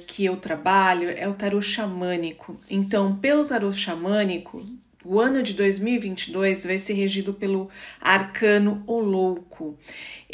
que 0.06 0.24
eu 0.24 0.36
trabalho 0.36 1.10
é 1.10 1.28
o 1.28 1.34
tarô 1.34 1.60
xamânico. 1.60 2.56
Então, 2.70 3.16
pelo 3.16 3.44
tarô 3.44 3.72
xamânico, 3.72 4.64
o 5.04 5.20
ano 5.20 5.42
de 5.42 5.52
2022 5.52 6.64
vai 6.64 6.78
ser 6.78 6.94
regido 6.94 7.34
pelo 7.34 7.68
arcano 8.00 8.82
O 8.86 8.98
Louco. 8.98 9.76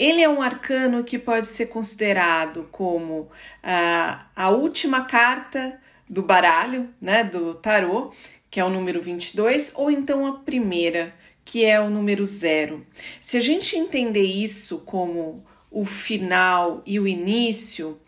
Ele 0.00 0.22
é 0.22 0.28
um 0.30 0.40
arcano 0.40 1.04
que 1.04 1.18
pode 1.18 1.46
ser 1.46 1.66
considerado 1.66 2.66
como 2.72 3.24
uh, 3.24 4.24
a 4.34 4.48
última 4.48 5.04
carta 5.04 5.78
do 6.08 6.22
baralho, 6.22 6.88
né, 6.98 7.22
do 7.22 7.52
tarô, 7.52 8.10
que 8.50 8.58
é 8.58 8.64
o 8.64 8.70
número 8.70 9.02
22, 9.02 9.74
ou 9.76 9.90
então 9.90 10.26
a 10.26 10.38
primeira, 10.38 11.14
que 11.44 11.66
é 11.66 11.78
o 11.78 11.90
número 11.90 12.24
zero. 12.24 12.86
Se 13.20 13.36
a 13.36 13.40
gente 13.40 13.76
entender 13.76 14.24
isso 14.24 14.86
como 14.86 15.44
o 15.70 15.84
final 15.84 16.82
e 16.86 16.98
o 16.98 17.06
início, 17.06 18.00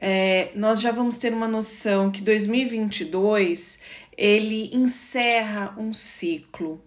é, 0.00 0.52
nós 0.54 0.80
já 0.80 0.92
vamos 0.92 1.16
ter 1.16 1.34
uma 1.34 1.48
noção 1.48 2.12
que 2.12 2.22
2022 2.22 3.80
ele 4.16 4.70
encerra 4.72 5.74
um 5.76 5.92
ciclo, 5.92 6.84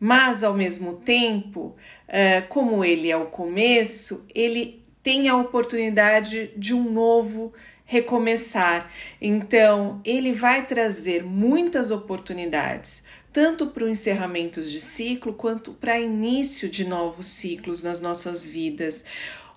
mas 0.00 0.44
ao 0.44 0.54
mesmo 0.54 0.94
tempo, 0.94 1.74
é, 2.06 2.40
como 2.40 2.84
ele 2.84 3.10
é 3.10 3.16
o 3.16 3.26
começo, 3.26 4.26
ele 4.34 4.82
tem 5.02 5.28
a 5.28 5.36
oportunidade 5.36 6.50
de 6.56 6.74
um 6.74 6.90
novo 6.90 7.52
recomeçar. 7.84 8.90
Então, 9.20 10.00
ele 10.04 10.32
vai 10.32 10.66
trazer 10.66 11.24
muitas 11.24 11.90
oportunidades, 11.90 13.04
tanto 13.32 13.68
para 13.68 13.84
o 13.84 13.88
encerramento 13.88 14.62
de 14.62 14.80
ciclo 14.80 15.32
quanto 15.32 15.72
para 15.72 15.98
início 15.98 16.68
de 16.68 16.86
novos 16.86 17.26
ciclos 17.26 17.82
nas 17.82 18.00
nossas 18.00 18.44
vidas. 18.44 19.04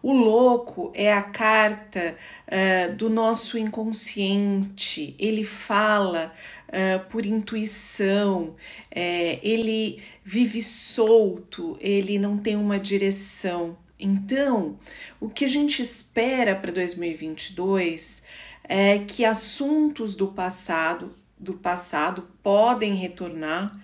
O 0.01 0.13
louco 0.13 0.91
é 0.95 1.13
a 1.13 1.21
carta 1.21 2.15
uh, 2.47 2.95
do 2.95 3.09
nosso 3.09 3.57
inconsciente, 3.57 5.15
ele 5.19 5.43
fala 5.43 6.31
uh, 6.71 7.05
por 7.09 7.25
intuição, 7.25 8.55
é, 8.89 9.39
ele 9.43 10.01
vive 10.23 10.61
solto, 10.63 11.77
ele 11.79 12.17
não 12.17 12.37
tem 12.37 12.55
uma 12.55 12.79
direção. 12.79 13.77
Então, 13.99 14.79
o 15.19 15.29
que 15.29 15.45
a 15.45 15.47
gente 15.47 15.81
espera 15.81 16.55
para 16.55 16.71
2022 16.71 18.23
é 18.63 18.99
que 18.99 19.23
assuntos 19.23 20.15
do 20.15 20.27
passado, 20.27 21.13
do 21.37 21.53
passado 21.53 22.27
podem 22.41 22.95
retornar 22.95 23.75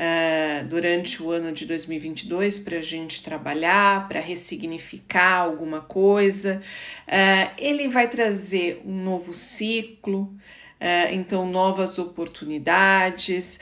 uh, 0.00 0.66
durante 0.66 1.22
o 1.22 1.30
ano 1.30 1.52
de 1.52 1.66
2022 1.66 2.58
para 2.58 2.78
a 2.78 2.82
gente 2.82 3.22
trabalhar, 3.22 4.08
para 4.08 4.18
ressignificar 4.18 5.42
alguma 5.42 5.80
coisa. 5.80 6.62
Uh, 7.06 7.54
ele 7.58 7.86
vai 7.86 8.08
trazer 8.08 8.82
um 8.84 9.04
novo 9.04 9.34
ciclo, 9.34 10.34
então 11.12 11.46
novas 11.46 11.98
oportunidades. 11.98 13.60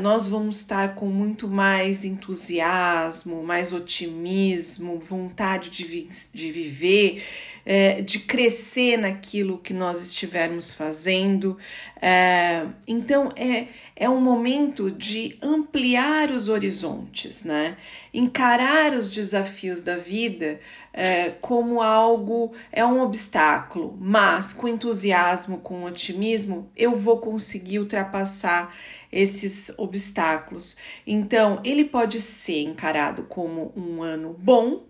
nós 0.00 0.26
vamos 0.26 0.58
estar 0.58 0.94
com 0.94 1.06
muito 1.06 1.46
mais 1.46 2.04
entusiasmo, 2.04 3.42
mais 3.42 3.72
otimismo, 3.72 4.98
vontade 4.98 5.68
de, 5.68 5.84
vi 5.84 6.08
de 6.32 6.50
viver, 6.50 7.22
de 8.04 8.20
crescer 8.20 8.96
naquilo 8.96 9.58
que 9.58 9.74
nós 9.74 10.00
estivermos 10.00 10.72
fazendo. 10.72 11.58
então, 12.86 13.30
é, 13.36 13.68
é 13.94 14.08
um 14.08 14.20
momento 14.20 14.90
de 14.90 15.36
ampliar 15.42 16.30
os 16.30 16.48
horizontes, 16.48 17.44
né? 17.44 17.76
Encarar 18.14 18.94
os 18.94 19.10
desafios 19.10 19.82
da 19.82 19.96
vida 19.96 20.60
é, 20.92 21.30
como 21.40 21.80
algo, 21.80 22.52
é 22.72 22.84
um 22.84 23.00
obstáculo, 23.00 23.96
mas 24.00 24.52
com 24.52 24.66
entusiasmo, 24.66 25.58
com 25.58 25.84
otimismo, 25.84 26.70
eu 26.76 26.96
vou 26.96 27.18
conseguir 27.18 27.78
ultrapassar 27.78 28.74
esses 29.12 29.72
obstáculos. 29.78 30.76
Então, 31.06 31.60
ele 31.64 31.84
pode 31.84 32.20
ser 32.20 32.62
encarado 32.62 33.22
como 33.24 33.72
um 33.76 34.02
ano 34.02 34.34
bom 34.38 34.86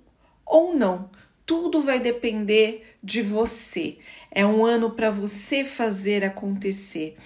ou 0.47 0.75
não. 0.75 1.11
Tudo 1.49 1.81
vai 1.81 1.99
depender 1.99 2.85
de 3.03 3.23
você. 3.23 3.97
É 4.31 4.45
um 4.45 4.67
ano 4.67 4.91
para 4.91 5.11
você 5.11 5.65
fazer 5.65 6.23
acontecer. 6.23 7.17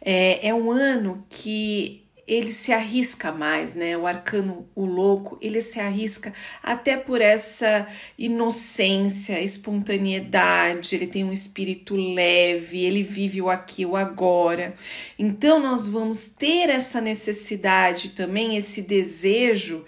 É, 0.00 0.46
é 0.46 0.54
um 0.54 0.70
ano 0.70 1.26
que 1.28 2.04
ele 2.28 2.52
se 2.52 2.72
arrisca 2.72 3.32
mais, 3.32 3.74
né? 3.74 3.96
O 3.96 4.06
arcano, 4.06 4.68
o 4.76 4.84
louco, 4.84 5.36
ele 5.42 5.60
se 5.60 5.80
arrisca 5.80 6.32
até 6.62 6.96
por 6.96 7.20
essa 7.20 7.88
inocência, 8.16 9.40
espontaneidade, 9.40 10.94
ele 10.94 11.08
tem 11.08 11.24
um 11.24 11.32
espírito 11.32 11.96
leve, 11.96 12.84
ele 12.84 13.02
vive 13.02 13.42
o 13.42 13.50
aqui, 13.50 13.84
o 13.84 13.96
agora. 13.96 14.76
Então, 15.18 15.58
nós 15.58 15.88
vamos 15.88 16.28
ter 16.28 16.70
essa 16.70 17.00
necessidade 17.00 18.10
também, 18.10 18.56
esse 18.56 18.82
desejo 18.82 19.78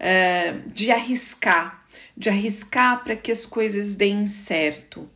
uh, 0.00 0.72
de 0.72 0.90
arriscar, 0.90 1.81
de 2.16 2.28
arriscar 2.28 3.02
para 3.02 3.16
que 3.16 3.32
as 3.32 3.46
coisas 3.46 3.94
deem 3.94 4.26
certo. 4.26 5.08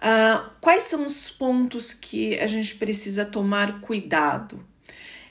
Uh, 0.00 0.50
quais 0.60 0.84
são 0.84 1.04
os 1.04 1.30
pontos 1.30 1.92
que 1.92 2.38
a 2.38 2.46
gente 2.46 2.74
precisa 2.76 3.24
tomar 3.24 3.80
cuidado? 3.80 4.64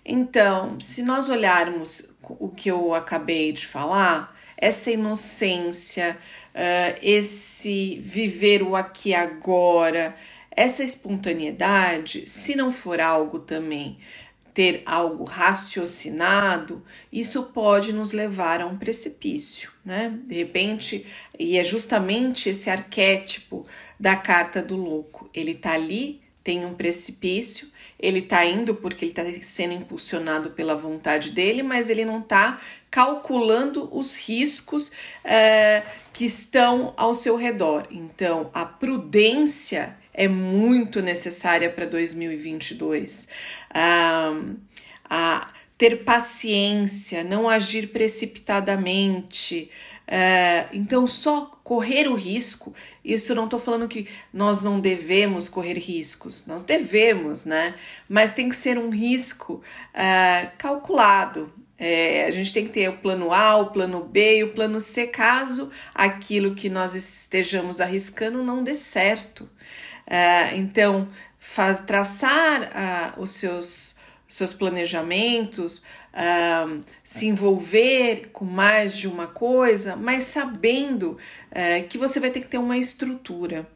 Então, 0.05 0.79
se 0.79 1.03
nós 1.03 1.29
olharmos 1.29 2.13
o 2.21 2.49
que 2.49 2.69
eu 2.69 2.93
acabei 2.93 3.51
de 3.51 3.65
falar, 3.65 4.35
essa 4.57 4.91
inocência, 4.91 6.17
uh, 6.53 6.99
esse 7.01 7.99
viver 8.03 8.61
o 8.61 8.75
aqui 8.75 9.09
e 9.09 9.15
agora, 9.15 10.15
essa 10.51 10.83
espontaneidade, 10.83 12.29
se 12.29 12.55
não 12.55 12.71
for 12.71 12.99
algo 12.99 13.39
também 13.39 13.97
ter 14.53 14.83
algo 14.85 15.23
raciocinado, 15.23 16.83
isso 17.11 17.43
pode 17.43 17.93
nos 17.93 18.11
levar 18.11 18.61
a 18.61 18.65
um 18.65 18.77
precipício, 18.77 19.71
né? 19.83 20.17
De 20.25 20.35
repente, 20.35 21.05
e 21.37 21.57
é 21.57 21.63
justamente 21.63 22.49
esse 22.49 22.69
arquétipo 22.69 23.65
da 23.99 24.15
carta 24.15 24.61
do 24.61 24.75
louco. 24.75 25.29
Ele 25.33 25.53
tá 25.53 25.73
ali, 25.73 26.21
tem 26.43 26.65
um 26.65 26.73
precipício, 26.73 27.69
ele 27.99 28.21
tá 28.21 28.45
indo 28.45 28.73
porque 28.75 29.05
ele 29.05 29.13
tá 29.13 29.23
sendo 29.41 29.73
impulsionado 29.73 30.51
pela 30.51 30.75
vontade 30.75 31.31
dele, 31.31 31.61
mas 31.61 31.89
ele 31.89 32.05
não 32.05 32.21
tá 32.21 32.59
calculando 32.89 33.89
os 33.91 34.15
riscos 34.15 34.91
é, 35.23 35.83
que 36.13 36.25
estão 36.25 36.93
ao 36.95 37.13
seu 37.13 37.35
redor. 37.35 37.87
Então, 37.91 38.49
a 38.53 38.65
prudência 38.65 39.98
é 40.19 40.27
muito 40.27 41.01
necessária 41.01 41.69
para 41.69 41.85
2022. 41.85 43.29
Um, 43.73 44.57
a 45.09 45.47
ter 45.77 46.03
paciência, 46.03 47.23
não 47.23 47.47
agir 47.47 47.87
precipitadamente. 47.87 49.71
Uh, 50.05 50.67
então, 50.73 51.07
só 51.07 51.45
correr 51.63 52.09
o 52.09 52.15
risco, 52.15 52.75
isso 53.03 53.33
não 53.33 53.45
estou 53.45 53.61
falando 53.61 53.87
que 53.87 54.09
nós 54.33 54.61
não 54.61 54.81
devemos 54.81 55.47
correr 55.47 55.79
riscos, 55.79 56.45
nós 56.45 56.65
devemos, 56.65 57.45
né? 57.45 57.75
Mas 58.09 58.33
tem 58.33 58.49
que 58.49 58.57
ser 58.57 58.77
um 58.77 58.89
risco 58.89 59.63
uh, 59.93 60.51
calculado. 60.57 61.49
É, 61.77 62.25
a 62.25 62.31
gente 62.31 62.51
tem 62.51 62.65
que 62.65 62.73
ter 62.73 62.89
o 62.89 62.97
plano 62.97 63.31
A, 63.31 63.55
o 63.55 63.71
plano 63.71 64.03
B 64.03 64.39
e 64.39 64.43
o 64.43 64.51
plano 64.51 64.81
C, 64.81 65.07
caso 65.07 65.71
aquilo 65.95 66.53
que 66.53 66.69
nós 66.69 66.93
estejamos 66.93 67.79
arriscando 67.79 68.43
não 68.43 68.61
dê 68.61 68.75
certo. 68.75 69.49
Uh, 70.09 70.55
então, 70.55 71.07
faz, 71.37 71.79
traçar 71.79 72.63
uh, 72.63 73.21
os 73.21 73.31
seus, 73.31 73.95
seus 74.27 74.53
planejamentos, 74.53 75.83
uh, 76.13 76.83
se 77.03 77.27
envolver 77.27 78.29
com 78.33 78.45
mais 78.45 78.97
de 78.97 79.07
uma 79.07 79.27
coisa, 79.27 79.95
mas 79.95 80.23
sabendo 80.25 81.11
uh, 81.11 81.87
que 81.87 81.97
você 81.97 82.19
vai 82.19 82.31
ter 82.31 82.41
que 82.41 82.47
ter 82.47 82.57
uma 82.57 82.77
estrutura. 82.77 83.67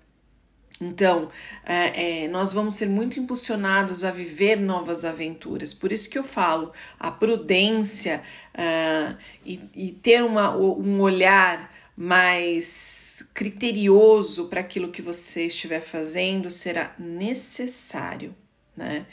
Então, 0.82 1.30
é, 1.66 2.24
é, 2.24 2.28
nós 2.28 2.52
vamos 2.52 2.74
ser 2.76 2.90
muito 2.90 3.20
impulsionados 3.20 4.04
a 4.04 4.12
viver 4.12 4.58
novas 4.58 5.06
aventuras. 5.06 5.74
Por 5.74 5.92
isso 5.92 6.10
que 6.10 6.18
eu 6.18 6.24
falo, 6.24 6.74
a 7.00 7.12
prudência 7.12 8.22
uh, 8.54 9.16
e, 9.46 9.60
e, 9.76 9.92
ter 9.92 10.24
uma, 10.24 10.56
um 10.56 11.00
olhar 11.00 11.73
mais 11.96 13.30
criterioso 13.34 14.48
para 14.48 14.62
aquilo 14.62 14.92
que 14.92 15.02
você 15.02 15.46
estiver 15.46 15.82
fazendo 15.82 16.50
será 16.50 16.96
necessário. 16.98 18.36
Né? 18.76 19.06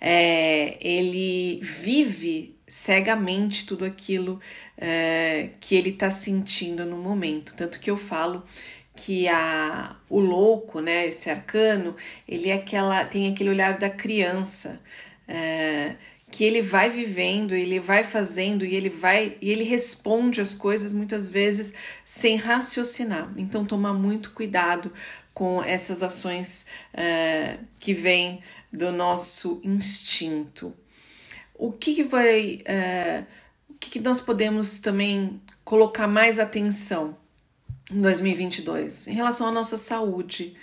É, 0.00 0.78
ele 0.80 1.60
vive 1.62 2.56
cegamente 2.66 3.66
tudo 3.66 3.84
aquilo 3.84 4.40
é, 4.78 5.50
que 5.60 5.74
ele 5.74 5.90
está 5.90 6.10
sentindo 6.10 6.86
no 6.86 6.96
momento. 6.96 7.54
Tanto 7.54 7.78
que 7.78 7.90
eu 7.90 7.96
falo 7.96 8.42
que 8.94 9.28
a, 9.28 9.96
o 10.08 10.20
louco, 10.20 10.80
né, 10.80 11.06
esse 11.06 11.30
arcano, 11.30 11.96
ele 12.26 12.50
é 12.50 12.54
aquela, 12.54 13.04
tem 13.04 13.30
aquele 13.30 13.50
olhar 13.50 13.78
da 13.78 13.90
criança, 13.90 14.80
é, 15.26 15.96
que 16.32 16.44
ele 16.44 16.62
vai 16.62 16.88
vivendo, 16.88 17.54
ele 17.54 17.78
vai 17.78 18.02
fazendo 18.02 18.64
e 18.64 18.74
ele 18.74 18.88
vai 18.88 19.36
e 19.38 19.50
ele 19.50 19.64
responde 19.64 20.40
as 20.40 20.54
coisas 20.54 20.90
muitas 20.90 21.28
vezes 21.28 21.74
sem 22.06 22.36
raciocinar. 22.36 23.30
Então 23.36 23.66
toma 23.66 23.92
muito 23.92 24.30
cuidado 24.30 24.90
com 25.34 25.62
essas 25.62 26.02
ações 26.02 26.64
é, 26.94 27.58
que 27.78 27.92
vêm 27.92 28.42
do 28.72 28.90
nosso 28.90 29.60
instinto. 29.62 30.74
O 31.54 31.70
que, 31.70 32.02
vai, 32.02 32.62
é, 32.64 33.24
o 33.68 33.74
que, 33.74 34.00
nós 34.00 34.18
podemos 34.18 34.80
também 34.80 35.38
colocar 35.62 36.08
mais 36.08 36.38
atenção 36.38 37.14
em 37.90 38.00
2022 38.00 39.06
em 39.06 39.12
relação 39.12 39.48
à 39.48 39.52
nossa 39.52 39.76
saúde? 39.76 40.56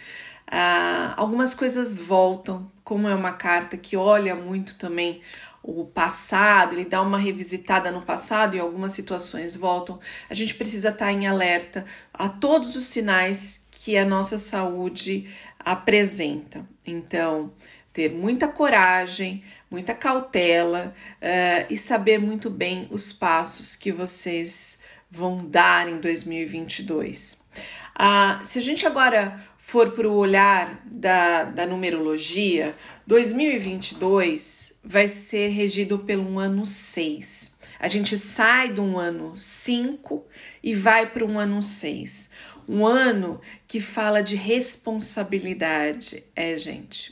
Ah, 0.51 1.13
algumas 1.15 1.53
coisas 1.53 1.99
voltam, 1.99 2.71
como 2.83 3.07
é 3.07 3.13
uma 3.13 3.33
carta 3.33 3.77
que 3.77 3.95
olha 3.95 4.33
muito 4.33 4.75
também 4.77 5.21
o 5.61 5.85
passado, 5.85 6.73
ele 6.73 6.85
dá 6.85 7.01
uma 7.01 7.17
revisitada 7.17 7.91
no 7.91 8.01
passado 8.01 8.55
e 8.55 8.59
algumas 8.59 8.93
situações 8.93 9.55
voltam. 9.55 9.99
A 10.29 10.33
gente 10.33 10.55
precisa 10.55 10.89
estar 10.89 11.11
em 11.11 11.27
alerta 11.27 11.85
a 12.13 12.29
todos 12.29 12.75
os 12.75 12.85
sinais 12.85 13.67
que 13.71 13.97
a 13.97 14.05
nossa 14.05 14.37
saúde 14.37 15.29
apresenta. 15.59 16.67
Então, 16.85 17.51
ter 17.91 18.09
muita 18.09 18.47
coragem, 18.47 19.43
muita 19.69 19.93
cautela 19.93 20.93
uh, 21.21 21.65
e 21.69 21.77
saber 21.77 22.17
muito 22.19 22.49
bem 22.49 22.87
os 22.89 23.11
passos 23.11 23.75
que 23.75 23.91
vocês 23.91 24.79
vão 25.11 25.45
dar 25.45 25.89
em 25.89 25.99
2022. 25.99 27.33
Uh, 27.33 27.61
ah, 27.95 28.39
se 28.43 28.59
a 28.59 28.61
gente 28.61 28.87
agora 28.87 29.43
for 29.69 29.91
para 29.91 30.09
o 30.09 30.15
olhar 30.15 30.81
da, 30.83 31.43
da 31.43 31.63
numerologia, 31.63 32.75
2022 33.05 34.79
vai 34.83 35.07
ser 35.07 35.49
regido 35.49 35.99
pelo 35.99 36.39
ano 36.39 36.65
6. 36.65 37.59
A 37.79 37.87
gente 37.87 38.17
sai 38.17 38.73
de 38.73 38.81
um 38.81 38.97
ano 38.97 39.37
5 39.37 40.25
e 40.63 40.73
vai 40.73 41.05
para 41.05 41.23
um 41.23 41.37
ano 41.37 41.61
6. 41.61 42.31
Um 42.67 42.83
ano 42.83 43.39
que 43.67 43.79
fala 43.79 44.23
de 44.23 44.35
responsabilidade. 44.35 46.23
É, 46.35 46.57
gente. 46.57 47.11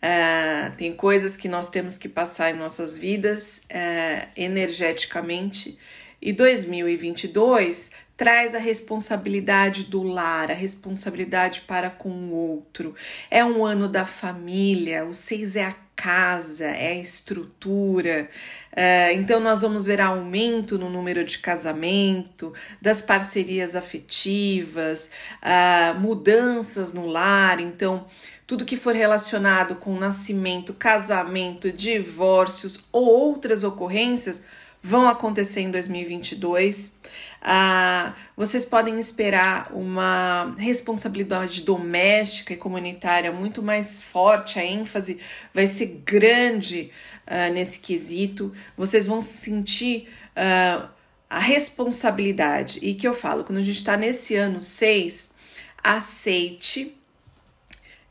Uh, 0.00 0.70
tem 0.76 0.94
coisas 0.94 1.36
que 1.36 1.48
nós 1.48 1.68
temos 1.68 1.98
que 1.98 2.08
passar 2.08 2.52
em 2.52 2.56
nossas 2.56 2.96
vidas 2.96 3.62
uh, 3.64 4.28
energeticamente. 4.36 5.76
E 6.22 6.32
2022 6.32 7.90
traz 8.20 8.54
a 8.54 8.58
responsabilidade 8.58 9.84
do 9.84 10.02
lar, 10.02 10.50
a 10.50 10.54
responsabilidade 10.54 11.62
para 11.62 11.88
com 11.88 12.10
o 12.10 12.32
outro. 12.32 12.94
É 13.30 13.42
um 13.42 13.64
ano 13.64 13.88
da 13.88 14.04
família, 14.04 15.06
o 15.06 15.14
seis 15.14 15.56
é 15.56 15.64
a 15.64 15.74
casa, 15.96 16.66
é 16.66 16.88
a 16.88 16.96
estrutura. 16.96 18.28
Uh, 18.72 19.14
então, 19.14 19.40
nós 19.40 19.62
vamos 19.62 19.86
ver 19.86 20.02
aumento 20.02 20.76
no 20.76 20.90
número 20.90 21.24
de 21.24 21.38
casamento, 21.38 22.52
das 22.78 23.00
parcerias 23.00 23.74
afetivas, 23.74 25.10
uh, 25.42 25.98
mudanças 25.98 26.92
no 26.92 27.06
lar. 27.06 27.58
Então, 27.58 28.04
tudo 28.46 28.66
que 28.66 28.76
for 28.76 28.94
relacionado 28.94 29.76
com 29.76 29.98
nascimento, 29.98 30.74
casamento, 30.74 31.72
divórcios 31.72 32.84
ou 32.92 33.06
outras 33.06 33.64
ocorrências 33.64 34.44
vão 34.82 35.08
acontecer 35.08 35.60
em 35.60 35.70
2022. 35.70 36.98
Ah, 37.42 38.14
vocês 38.36 38.64
podem 38.64 38.98
esperar 38.98 39.70
uma 39.72 40.54
responsabilidade 40.58 41.62
doméstica 41.62 42.52
e 42.52 42.56
comunitária 42.56 43.32
muito 43.32 43.62
mais 43.62 44.02
forte, 44.02 44.58
a 44.58 44.64
ênfase 44.64 45.18
vai 45.54 45.66
ser 45.66 46.02
grande 46.04 46.90
ah, 47.26 47.48
nesse 47.48 47.80
quesito. 47.80 48.52
Vocês 48.76 49.06
vão 49.06 49.20
sentir 49.20 50.08
ah, 50.36 50.88
a 51.30 51.38
responsabilidade. 51.38 52.78
E 52.82 52.94
que 52.94 53.06
eu 53.06 53.14
falo, 53.14 53.44
quando 53.44 53.58
a 53.58 53.64
gente 53.64 53.76
está 53.76 53.96
nesse 53.96 54.34
ano 54.34 54.60
6, 54.60 55.34
aceite 55.82 56.96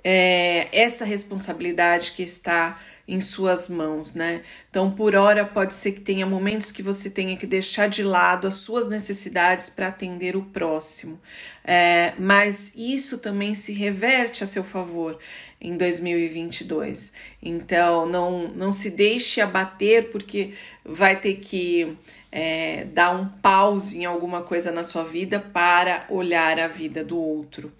é, 0.04 0.70
essa 0.72 1.06
responsabilidade 1.06 2.14
que 2.14 2.24
está 2.24 2.80
em 3.10 3.20
suas 3.20 3.68
mãos, 3.68 4.14
né? 4.14 4.44
Então, 4.70 4.92
por 4.92 5.16
hora, 5.16 5.44
pode 5.44 5.74
ser 5.74 5.94
que 5.94 6.02
tenha 6.02 6.28
momentos 6.28 6.72
que 6.72 6.84
você 6.84 7.10
tenha 7.10 7.36
que 7.36 7.48
deixar 7.48 7.90
de 7.90 8.04
lado 8.04 8.48
as 8.48 8.58
suas 8.58 8.88
necessidades 8.88 9.68
para 9.68 9.88
atender 9.88 10.36
o 10.36 10.44
próximo, 10.44 11.20
é, 11.64 12.14
mas 12.20 12.72
isso 12.76 13.18
também 13.18 13.56
se 13.56 13.74
reverte 13.74 14.44
a 14.44 14.48
seu 14.48 14.64
favor 14.64 15.18
em 15.60 15.76
2022. 15.76 17.12
Então, 17.42 18.06
não, 18.06 18.48
não 18.50 18.72
se 18.72 18.92
deixe 18.92 19.42
abater, 19.42 20.12
porque 20.12 20.54
vai 20.86 21.20
ter 21.20 21.38
que 21.38 21.98
é, 22.32 22.86
dar 22.94 23.16
um 23.16 23.26
pause 23.28 24.00
em 24.00 24.06
alguma 24.06 24.42
coisa 24.42 24.72
na 24.72 24.84
sua 24.84 25.04
vida 25.04 25.40
para 25.40 26.06
olhar 26.10 26.60
a 26.60 26.68
vida 26.68 27.04
do 27.04 27.18
outro. 27.18 27.72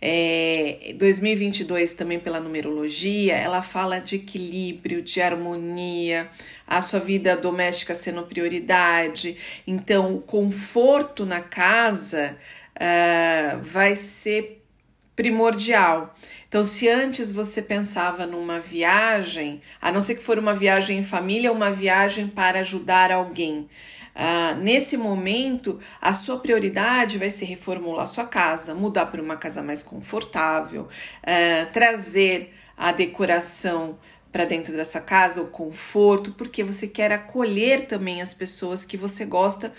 É, 0.00 0.94
2022 0.96 1.94
também 1.94 2.18
pela 2.18 2.38
numerologia, 2.38 3.34
ela 3.34 3.62
fala 3.62 3.98
de 3.98 4.16
equilíbrio, 4.16 5.02
de 5.02 5.20
harmonia, 5.20 6.28
a 6.66 6.80
sua 6.80 7.00
vida 7.00 7.36
doméstica 7.36 7.94
sendo 7.94 8.22
prioridade. 8.22 9.36
Então, 9.66 10.16
o 10.16 10.20
conforto 10.20 11.26
na 11.26 11.40
casa 11.40 12.36
uh, 12.76 13.60
vai 13.62 13.94
ser 13.94 14.62
primordial. 15.16 16.14
Então, 16.48 16.62
se 16.62 16.88
antes 16.88 17.32
você 17.32 17.60
pensava 17.60 18.26
numa 18.26 18.60
viagem, 18.60 19.62
a 19.80 19.90
não 19.90 20.00
ser 20.00 20.14
que 20.16 20.22
for 20.22 20.38
uma 20.38 20.54
viagem 20.54 20.98
em 20.98 21.02
família, 21.02 21.50
uma 21.50 21.70
viagem 21.72 22.28
para 22.28 22.60
ajudar 22.60 23.10
alguém, 23.10 23.68
Uh, 24.16 24.58
nesse 24.62 24.96
momento, 24.96 25.78
a 26.00 26.14
sua 26.14 26.38
prioridade 26.38 27.18
vai 27.18 27.28
ser 27.28 27.44
reformular 27.44 28.06
sua 28.06 28.24
casa, 28.24 28.74
mudar 28.74 29.06
para 29.06 29.20
uma 29.20 29.36
casa 29.36 29.62
mais 29.62 29.82
confortável, 29.82 30.84
uh, 30.84 31.70
trazer 31.70 32.54
a 32.74 32.92
decoração 32.92 33.98
para 34.32 34.46
dentro 34.46 34.74
da 34.74 34.86
sua 34.86 35.02
casa, 35.02 35.42
o 35.42 35.48
conforto, 35.48 36.32
porque 36.32 36.64
você 36.64 36.88
quer 36.88 37.12
acolher 37.12 37.86
também 37.86 38.22
as 38.22 38.32
pessoas 38.32 38.86
que 38.86 38.96
você 38.96 39.26
gosta 39.26 39.72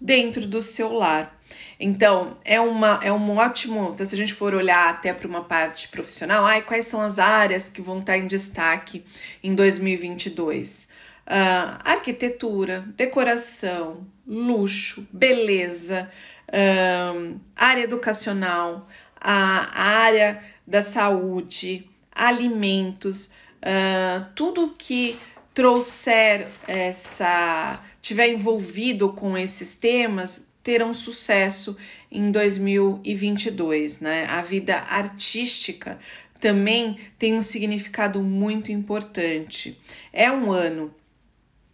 dentro 0.00 0.44
do 0.46 0.60
seu 0.60 0.92
lar. 0.92 1.40
Então, 1.78 2.36
é, 2.44 2.60
uma, 2.60 3.00
é 3.02 3.12
um 3.12 3.36
ótimo. 3.36 3.90
Então, 3.92 4.04
se 4.04 4.14
a 4.14 4.18
gente 4.18 4.34
for 4.34 4.54
olhar 4.54 4.88
até 4.88 5.12
para 5.12 5.28
uma 5.28 5.44
parte 5.44 5.88
profissional, 5.88 6.44
ai, 6.44 6.62
quais 6.62 6.86
são 6.86 7.00
as 7.00 7.18
áreas 7.18 7.68
que 7.68 7.80
vão 7.80 8.00
estar 8.00 8.18
em 8.18 8.26
destaque 8.26 9.04
em 9.42 9.54
2022? 9.54 10.88
Uh, 11.26 11.78
arquitetura, 11.84 12.84
decoração, 12.96 14.06
luxo, 14.26 15.06
beleza, 15.12 16.10
uh, 16.48 17.40
área 17.56 17.82
educacional, 17.82 18.88
a, 19.20 19.80
área 19.80 20.42
da 20.66 20.82
saúde, 20.82 21.88
alimentos, 22.12 23.26
uh, 23.62 24.26
tudo 24.34 24.74
que 24.76 25.16
trouxer 25.52 26.48
essa, 26.66 27.80
tiver 28.02 28.28
envolvido 28.28 29.12
com 29.12 29.38
esses 29.38 29.74
temas, 29.74 30.52
terão 30.62 30.94
sucesso 30.94 31.76
em 32.10 32.30
2022, 32.30 34.00
né? 34.00 34.26
A 34.26 34.40
vida 34.40 34.76
artística 34.76 35.98
também 36.40 36.98
tem 37.18 37.34
um 37.34 37.42
significado 37.42 38.22
muito 38.22 38.72
importante. 38.72 39.78
É 40.12 40.30
um 40.30 40.50
ano 40.50 40.94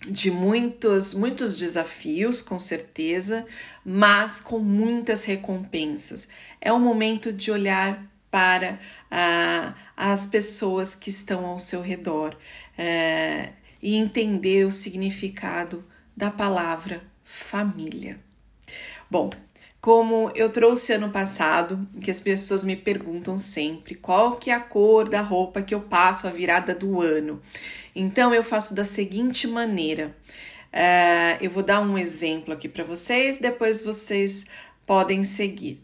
de 0.08 0.30
muitos, 0.30 1.12
muitos 1.12 1.56
desafios, 1.56 2.40
com 2.40 2.58
certeza, 2.58 3.46
mas 3.84 4.40
com 4.40 4.58
muitas 4.58 5.24
recompensas. 5.24 6.28
É 6.60 6.72
o 6.72 6.78
momento 6.78 7.32
de 7.32 7.50
olhar 7.50 8.06
para 8.30 8.78
ah, 9.10 9.74
as 9.96 10.26
pessoas 10.26 10.94
que 10.94 11.10
estão 11.10 11.44
ao 11.44 11.58
seu 11.58 11.82
redor 11.82 12.36
eh, 12.78 13.50
e 13.82 13.96
entender 13.96 14.64
o 14.64 14.72
significado 14.72 15.84
da 16.16 16.30
palavra 16.30 17.02
família. 17.24 18.18
Bom, 19.10 19.30
como 19.80 20.30
eu 20.34 20.50
trouxe 20.50 20.92
ano 20.92 21.08
passado, 21.10 21.88
que 22.02 22.10
as 22.10 22.20
pessoas 22.20 22.64
me 22.64 22.76
perguntam 22.76 23.38
sempre 23.38 23.94
qual 23.94 24.36
que 24.36 24.50
é 24.50 24.54
a 24.54 24.60
cor 24.60 25.08
da 25.08 25.22
roupa 25.22 25.62
que 25.62 25.74
eu 25.74 25.80
passo 25.80 26.26
a 26.26 26.30
virada 26.30 26.74
do 26.74 27.00
ano. 27.00 27.40
Então 27.94 28.32
eu 28.34 28.42
faço 28.42 28.74
da 28.74 28.84
seguinte 28.84 29.46
maneira. 29.46 30.16
Uh, 30.72 31.36
eu 31.40 31.50
vou 31.50 31.62
dar 31.62 31.80
um 31.80 31.98
exemplo 31.98 32.54
aqui 32.54 32.68
para 32.68 32.84
vocês, 32.84 33.38
depois 33.38 33.82
vocês 33.82 34.46
podem 34.86 35.24
seguir. 35.24 35.82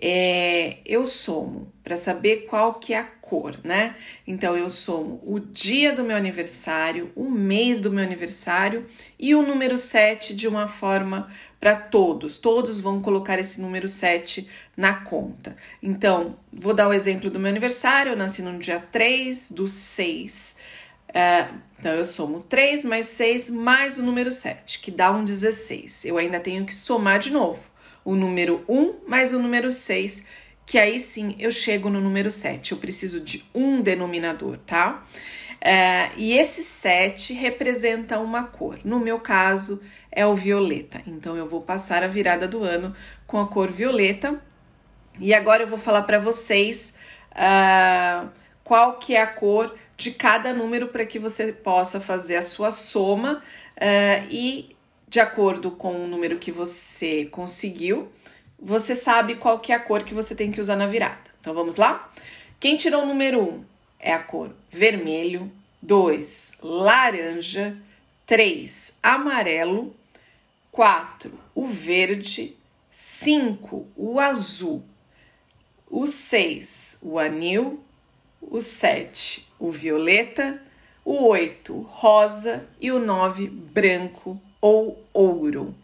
é, 0.00 0.78
eu 0.86 1.04
somo 1.06 1.72
para 1.82 1.96
saber 1.96 2.46
qual 2.46 2.74
que 2.74 2.94
é 2.94 2.98
a 2.98 3.04
cor, 3.04 3.58
né? 3.64 3.96
Então 4.26 4.56
eu 4.56 4.70
somo 4.70 5.20
o 5.24 5.40
dia 5.40 5.92
do 5.92 6.04
meu 6.04 6.16
aniversário, 6.16 7.10
o 7.16 7.28
mês 7.28 7.80
do 7.80 7.90
meu 7.90 8.02
aniversário 8.04 8.86
e 9.18 9.34
o 9.34 9.42
número 9.42 9.76
7 9.76 10.34
de 10.34 10.46
uma 10.46 10.68
forma 10.68 11.28
para 11.58 11.74
todos. 11.74 12.38
Todos 12.38 12.80
vão 12.80 13.00
colocar 13.00 13.38
esse 13.38 13.60
número 13.60 13.88
7 13.88 14.48
na 14.76 14.94
conta. 14.94 15.56
Então, 15.82 16.38
vou 16.52 16.72
dar 16.72 16.88
o 16.88 16.92
exemplo 16.92 17.28
do 17.30 17.40
meu 17.40 17.50
aniversário. 17.50 18.12
Eu 18.12 18.16
nasci 18.16 18.42
no 18.42 18.56
dia 18.58 18.78
3 18.78 19.50
do 19.50 19.66
6. 19.66 20.56
É, 21.12 21.48
então, 21.78 21.94
eu 21.94 22.04
somo 22.04 22.40
3 22.42 22.84
mais 22.84 23.06
6 23.06 23.50
mais 23.50 23.98
o 23.98 24.02
número 24.02 24.32
7, 24.32 24.80
que 24.80 24.90
dá 24.90 25.12
um 25.12 25.24
16. 25.24 26.04
Eu 26.04 26.18
ainda 26.18 26.40
tenho 26.40 26.64
que 26.66 26.74
somar 26.74 27.18
de 27.18 27.30
novo 27.30 27.60
o 28.04 28.14
número 28.14 28.64
1 28.68 29.06
mais 29.06 29.32
o 29.32 29.38
número 29.38 29.70
6, 29.70 30.24
que 30.66 30.78
aí 30.78 30.98
sim 30.98 31.36
eu 31.38 31.50
chego 31.50 31.88
no 31.88 32.00
número 32.00 32.30
7. 32.30 32.72
Eu 32.72 32.78
preciso 32.78 33.20
de 33.20 33.44
um 33.54 33.80
denominador, 33.80 34.58
tá? 34.58 35.06
É, 35.60 36.10
e 36.16 36.32
esse 36.34 36.62
7 36.62 37.32
representa 37.32 38.18
uma 38.18 38.44
cor. 38.44 38.78
No 38.84 38.98
meu 38.98 39.20
caso, 39.20 39.82
é 40.10 40.26
o 40.26 40.34
violeta. 40.34 41.00
Então 41.06 41.36
eu 41.36 41.48
vou 41.48 41.60
passar 41.60 42.02
a 42.02 42.08
virada 42.08 42.48
do 42.48 42.62
ano 42.62 42.94
com 43.26 43.38
a 43.38 43.46
cor 43.46 43.70
violeta. 43.70 44.40
E 45.20 45.34
agora 45.34 45.62
eu 45.62 45.66
vou 45.66 45.78
falar 45.78 46.02
para 46.02 46.18
vocês 46.18 46.94
uh, 47.32 48.28
qual 48.64 48.98
que 48.98 49.14
é 49.14 49.22
a 49.22 49.26
cor 49.26 49.74
de 49.98 50.12
cada 50.12 50.54
número 50.54 50.88
para 50.88 51.04
que 51.04 51.18
você 51.18 51.52
possa 51.52 52.00
fazer 52.00 52.36
a 52.36 52.42
sua 52.42 52.70
soma 52.70 53.42
uh, 53.76 54.28
e 54.30 54.76
de 55.08 55.18
acordo 55.18 55.72
com 55.72 56.04
o 56.04 56.06
número 56.06 56.38
que 56.38 56.52
você 56.52 57.24
conseguiu, 57.24 58.08
você 58.58 58.94
sabe 58.94 59.34
qual 59.34 59.58
que 59.58 59.72
é 59.72 59.74
a 59.74 59.80
cor 59.80 60.04
que 60.04 60.14
você 60.14 60.36
tem 60.36 60.52
que 60.52 60.60
usar 60.60 60.76
na 60.76 60.86
virada. 60.86 61.18
Então 61.40 61.52
vamos 61.52 61.76
lá? 61.76 62.12
Quem 62.60 62.76
tirou 62.76 63.02
o 63.02 63.06
número 63.06 63.40
1 63.40 63.42
um 63.42 63.64
é 63.98 64.12
a 64.12 64.18
cor 64.20 64.54
vermelho, 64.70 65.50
2 65.82 66.52
laranja, 66.62 67.76
3 68.24 68.98
amarelo, 69.02 69.96
4 70.70 71.36
o 71.54 71.66
verde, 71.66 72.56
5 72.88 73.88
o 73.96 74.20
azul, 74.20 74.84
o 75.90 76.06
6 76.06 76.98
o 77.02 77.18
anil, 77.18 77.82
o 78.50 78.60
7 78.60 79.48
o 79.58 79.70
violeta, 79.70 80.60
o 81.04 81.26
8 81.28 81.80
rosa 81.88 82.66
e 82.80 82.92
o 82.92 82.98
9 82.98 83.46
branco 83.46 84.40
ou 84.60 85.02
ouro. 85.12 85.74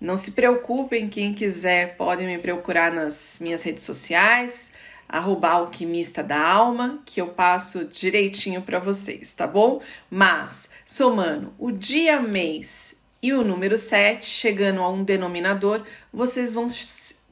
Não 0.00 0.16
se 0.16 0.32
preocupem, 0.32 1.08
quem 1.08 1.32
quiser 1.32 1.96
pode 1.96 2.24
me 2.24 2.38
procurar 2.38 2.92
nas 2.92 3.38
minhas 3.40 3.62
redes 3.62 3.84
sociais, 3.84 4.72
arroba 5.08 5.50
alquimista 5.50 6.22
da 6.22 6.40
alma, 6.40 7.00
que 7.04 7.20
eu 7.20 7.28
passo 7.28 7.84
direitinho 7.84 8.62
para 8.62 8.78
vocês, 8.78 9.34
tá 9.34 9.46
bom? 9.46 9.80
Mas, 10.10 10.70
somando 10.84 11.52
o 11.58 11.70
dia, 11.70 12.20
mês 12.20 12.96
e 13.22 13.32
o 13.32 13.44
número 13.44 13.76
7, 13.76 14.26
chegando 14.26 14.80
a 14.80 14.88
um 14.88 15.04
denominador, 15.04 15.82
vocês 16.12 16.52
vão 16.52 16.66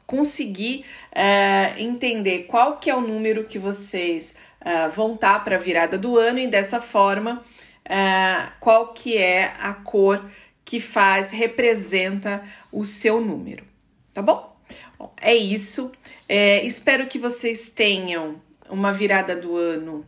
conseguir 0.06 0.84
uh, 1.12 1.80
entender 1.80 2.44
qual 2.44 2.78
que 2.78 2.90
é 2.90 2.94
o 2.94 3.00
número 3.00 3.44
que 3.44 3.58
vocês 3.58 4.36
uh, 4.62 5.16
tá 5.16 5.38
para 5.38 5.56
a 5.56 5.58
virada 5.58 5.98
do 5.98 6.16
ano 6.16 6.38
e 6.38 6.46
dessa 6.46 6.80
forma 6.80 7.44
uh, 7.86 8.52
qual 8.60 8.92
que 8.92 9.16
é 9.16 9.54
a 9.60 9.72
cor 9.74 10.24
que 10.64 10.78
faz, 10.78 11.32
representa 11.32 12.44
o 12.70 12.84
seu 12.84 13.20
número, 13.20 13.64
tá 14.12 14.22
bom? 14.22 14.56
bom 14.98 15.12
é 15.20 15.34
isso. 15.34 15.90
É, 16.28 16.64
espero 16.64 17.08
que 17.08 17.18
vocês 17.18 17.70
tenham 17.70 18.40
uma 18.68 18.92
virada 18.92 19.34
do 19.34 19.56
ano 19.56 20.06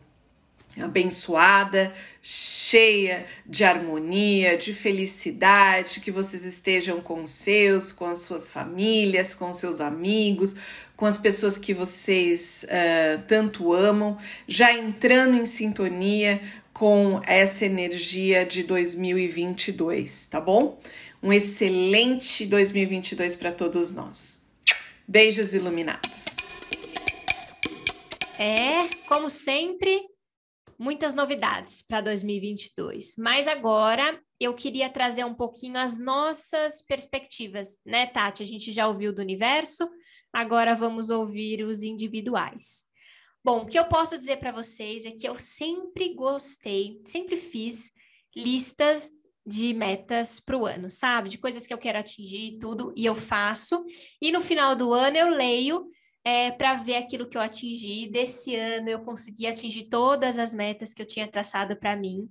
abençoada, 0.81 1.93
cheia 2.21 3.25
de 3.45 3.63
harmonia, 3.63 4.57
de 4.57 4.73
felicidade, 4.73 5.99
que 5.99 6.09
vocês 6.09 6.45
estejam 6.45 7.01
com 7.01 7.21
os 7.23 7.31
seus, 7.31 7.91
com 7.91 8.05
as 8.05 8.19
suas 8.19 8.49
famílias, 8.49 9.33
com 9.33 9.49
os 9.49 9.57
seus 9.57 9.81
amigos, 9.81 10.55
com 10.95 11.05
as 11.05 11.17
pessoas 11.17 11.57
que 11.57 11.73
vocês 11.73 12.65
uh, 12.65 13.23
tanto 13.27 13.73
amam, 13.73 14.17
já 14.47 14.73
entrando 14.73 15.35
em 15.35 15.45
sintonia 15.45 16.41
com 16.73 17.21
essa 17.25 17.65
energia 17.65 18.45
de 18.45 18.63
2022, 18.63 20.27
tá 20.27 20.41
bom? 20.41 20.79
Um 21.21 21.31
excelente 21.31 22.45
2022 22.45 23.35
para 23.35 23.51
todos 23.51 23.93
nós. 23.93 24.49
Beijos 25.07 25.53
iluminados. 25.53 26.37
É, 28.39 28.89
como 29.07 29.29
sempre, 29.29 30.01
muitas 30.77 31.13
novidades 31.13 31.81
para 31.81 32.01
2022. 32.01 33.15
Mas 33.17 33.47
agora 33.47 34.19
eu 34.39 34.53
queria 34.53 34.89
trazer 34.89 35.23
um 35.23 35.33
pouquinho 35.33 35.77
as 35.77 35.99
nossas 35.99 36.81
perspectivas, 36.81 37.77
né, 37.85 38.05
Tati? 38.05 38.43
A 38.43 38.45
gente 38.45 38.71
já 38.71 38.87
ouviu 38.87 39.13
do 39.13 39.21
universo, 39.21 39.87
agora 40.33 40.75
vamos 40.75 41.09
ouvir 41.09 41.63
os 41.63 41.83
individuais. 41.83 42.83
Bom, 43.43 43.61
o 43.61 43.65
que 43.65 43.77
eu 43.77 43.85
posso 43.85 44.17
dizer 44.17 44.37
para 44.37 44.51
vocês 44.51 45.05
é 45.05 45.11
que 45.11 45.27
eu 45.27 45.37
sempre 45.37 46.13
gostei, 46.15 46.99
sempre 47.05 47.35
fiz 47.35 47.91
listas 48.35 49.09
de 49.45 49.73
metas 49.73 50.39
para 50.39 50.57
o 50.57 50.65
ano, 50.65 50.89
sabe? 50.89 51.29
De 51.29 51.37
coisas 51.37 51.67
que 51.67 51.73
eu 51.73 51.77
quero 51.77 51.99
atingir, 51.99 52.57
tudo, 52.59 52.93
e 52.95 53.05
eu 53.05 53.13
faço. 53.13 53.85
E 54.21 54.31
no 54.31 54.41
final 54.41 54.75
do 54.75 54.93
ano 54.93 55.17
eu 55.17 55.29
leio 55.29 55.89
é, 56.23 56.51
para 56.51 56.75
ver 56.75 56.95
aquilo 56.95 57.27
que 57.27 57.37
eu 57.37 57.41
atingi. 57.41 58.07
Desse 58.09 58.55
ano 58.55 58.89
eu 58.89 59.01
consegui 59.01 59.45
atingir 59.45 59.89
todas 59.89 60.39
as 60.39 60.53
metas 60.53 60.93
que 60.93 61.01
eu 61.01 61.05
tinha 61.05 61.27
traçado 61.27 61.77
para 61.77 61.95
mim. 61.95 62.29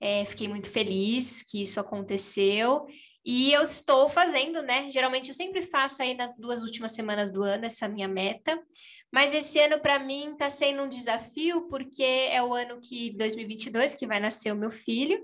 É, 0.00 0.24
fiquei 0.24 0.46
muito 0.46 0.70
feliz 0.70 1.42
que 1.42 1.60
isso 1.60 1.80
aconteceu. 1.80 2.86
E 3.28 3.52
eu 3.52 3.64
estou 3.64 4.08
fazendo, 4.08 4.62
né? 4.62 4.88
Geralmente 4.88 5.30
eu 5.30 5.34
sempre 5.34 5.60
faço 5.60 6.00
aí 6.00 6.14
nas 6.14 6.38
duas 6.38 6.62
últimas 6.62 6.92
semanas 6.92 7.28
do 7.32 7.42
ano 7.42 7.66
essa 7.66 7.88
minha 7.88 8.06
meta. 8.06 8.56
Mas 9.12 9.34
esse 9.34 9.58
ano 9.58 9.80
para 9.80 9.98
mim 9.98 10.30
está 10.30 10.48
sendo 10.48 10.84
um 10.84 10.88
desafio 10.88 11.66
porque 11.68 12.04
é 12.04 12.40
o 12.40 12.54
ano 12.54 12.80
que 12.80 13.10
2022 13.16 13.96
que 13.96 14.06
vai 14.06 14.20
nascer 14.20 14.52
o 14.52 14.56
meu 14.56 14.70
filho. 14.70 15.20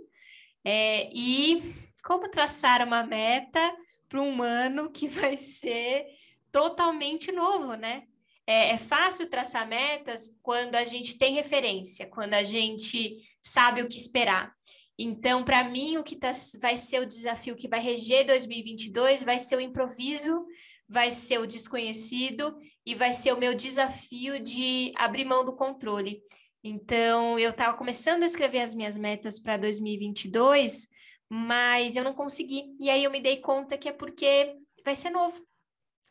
É, 0.65 1.09
e 1.15 1.63
como 2.03 2.29
traçar 2.29 2.85
uma 2.85 3.05
meta 3.05 3.73
para 4.09 4.21
um 4.21 4.43
ano 4.43 4.91
que 4.91 5.07
vai 5.09 5.37
ser 5.37 6.05
totalmente 6.51 7.31
novo, 7.31 7.75
né? 7.75 8.03
É, 8.45 8.71
é, 8.71 8.79
fácil 8.79 9.31
traçar 9.31 9.69
metas 9.69 10.29
quando 10.43 10.75
a 10.75 10.85
gente 10.85 11.17
tem 11.17 11.35
referência, 11.35 12.09
quando 12.09 12.35
a 12.35 12.43
gente 12.43 13.17
sabe 13.41 13.81
o 13.81 13.89
que 13.89 13.97
esperar. 13.97 14.53
Então, 14.99 15.43
para 15.43 15.65
mim, 15.65 15.97
o 15.97 16.05
que 16.05 16.17
tá, 16.17 16.33
vai 16.61 16.77
ser 16.77 17.01
o 17.01 17.07
desafio 17.07 17.57
que 17.57 17.69
vai 17.69 17.81
reger 17.81 18.27
2022 18.27 19.23
vai 19.23 19.41
ser 19.41 19.57
o 19.57 19.61
improviso 19.61 20.47
vai 20.93 21.11
ser 21.11 21.39
o 21.39 21.47
desconhecido 21.47 22.55
e 22.85 22.95
vai 22.95 23.15
ser 23.15 23.33
o 23.33 23.39
meu 23.39 23.55
desafio 23.55 24.39
de 24.39 24.93
abrir 24.95 25.25
mão 25.25 25.43
do 25.43 25.57
controle. 25.57 26.23
Então, 26.63 27.39
eu 27.39 27.49
estava 27.49 27.77
começando 27.77 28.23
a 28.23 28.27
escrever 28.27 28.61
as 28.61 28.75
minhas 28.75 28.99
metas 28.99 29.41
para 29.41 29.57
2022, 29.57 30.87
mas 31.31 31.97
eu 31.97 32.05
não 32.05 32.13
consegui. 32.13 32.77
E 32.79 32.91
aí 32.91 33.05
eu 33.05 33.11
me 33.11 33.21
dei 33.21 33.39
conta 33.39 33.79
que 33.79 33.89
é 33.89 33.93
porque 33.93 34.55
vai 34.85 34.95
ser 34.95 35.09
novo. 35.09 35.43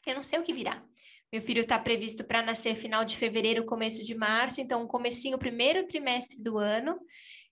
Eu 0.06 0.16
não 0.16 0.24
sei 0.24 0.40
o 0.40 0.44
que 0.44 0.54
virá. 0.54 0.84
Meu 1.32 1.42
filho 1.42 1.62
está 1.62 1.78
previsto 1.78 2.24
para 2.24 2.42
nascer 2.42 2.74
final 2.74 3.06
de 3.06 3.16
fevereiro, 3.16 3.66
começo 3.66 4.04
de 4.04 4.16
março, 4.16 4.60
então 4.60 4.86
comecinho, 4.88 5.38
primeiro 5.38 5.88
trimestre 5.88 6.42
do 6.42 6.58
ano. 6.58 7.00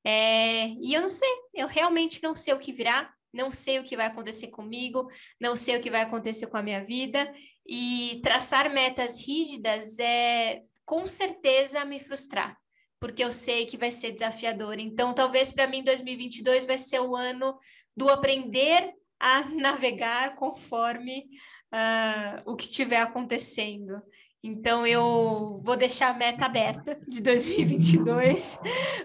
É... 0.03 0.67
E 0.67 0.93
eu 0.93 1.01
não 1.01 1.09
sei, 1.09 1.29
eu 1.53 1.67
realmente 1.67 2.21
não 2.23 2.35
sei 2.35 2.53
o 2.53 2.59
que 2.59 2.71
virá 2.73 3.13
não 3.33 3.51
sei 3.51 3.79
o 3.79 3.83
que 3.83 3.95
vai 3.95 4.07
acontecer 4.07 4.47
comigo, 4.47 5.07
não 5.39 5.55
sei 5.55 5.77
o 5.77 5.81
que 5.81 5.91
vai 5.91 6.01
acontecer 6.01 6.47
com 6.47 6.57
a 6.57 6.63
minha 6.63 6.83
vida, 6.83 7.31
e 7.65 8.19
traçar 8.23 8.73
metas 8.73 9.25
rígidas 9.25 9.99
é 9.99 10.63
com 10.83 11.05
certeza 11.05 11.85
me 11.85 11.99
frustrar, 11.99 12.57
porque 12.99 13.23
eu 13.23 13.31
sei 13.31 13.65
que 13.65 13.77
vai 13.77 13.91
ser 13.91 14.11
desafiador. 14.11 14.79
Então, 14.79 15.13
talvez 15.13 15.51
para 15.51 15.67
mim 15.67 15.83
2022 15.83 16.65
vai 16.65 16.79
ser 16.79 16.99
o 16.99 17.15
ano 17.15 17.57
do 17.95 18.09
aprender 18.09 18.91
a 19.19 19.43
navegar 19.53 20.35
conforme 20.35 21.29
uh, 21.71 22.51
o 22.51 22.55
que 22.55 22.63
estiver 22.63 23.01
acontecendo. 23.01 24.01
Então, 24.43 24.87
eu 24.87 25.61
vou 25.63 25.75
deixar 25.75 26.09
a 26.09 26.17
meta 26.17 26.45
aberta 26.45 26.99
de 27.07 27.21
2022. 27.21 28.57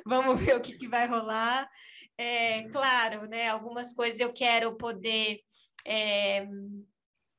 Vamos 0.07 0.41
ver 0.41 0.57
o 0.57 0.61
que, 0.61 0.77
que 0.77 0.89
vai 0.89 1.09
rolar. 1.09 1.69
É, 2.17 2.63
claro, 2.69 3.27
né? 3.27 3.49
Algumas 3.49 3.93
coisas 3.93 4.21
eu 4.21 4.33
quero 4.33 4.77
poder 4.77 5.41
é, 5.85 6.47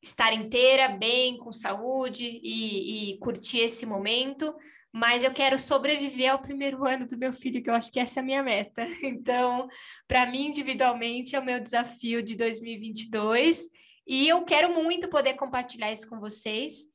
estar 0.03 0.33
inteira, 0.33 0.89
bem, 0.89 1.37
com 1.37 1.51
saúde 1.51 2.39
e, 2.43 3.13
e, 3.13 3.17
curtir 3.19 3.59
esse 3.59 3.85
momento, 3.85 4.53
mas 4.91 5.23
eu 5.23 5.31
quero 5.31 5.57
sobreviver 5.57 6.31
ao 6.31 6.41
primeiro 6.41 6.85
ano 6.85 7.07
do 7.07 7.17
meu 7.17 7.33
filho, 7.33 7.63
que 7.63 7.69
eu 7.69 7.73
acho 7.73 7.91
que 7.91 7.99
essa 7.99 8.19
é 8.19 8.21
a 8.21 8.25
minha 8.25 8.43
meta. 8.43 8.85
Então, 9.03 9.67
para 10.07 10.25
mim, 10.25 10.47
individualmente, 10.47 11.35
é 11.35 11.39
o 11.39 11.45
meu 11.45 11.59
desafio 11.59 12.21
de 12.21 12.35
2022 12.35 13.67
e 14.07 14.27
eu 14.27 14.43
quero 14.43 14.73
muito 14.73 15.09
poder 15.09 15.33
compartilhar 15.33 15.91
isso 15.91 16.07
com 16.07 16.19
vocês. 16.19 16.85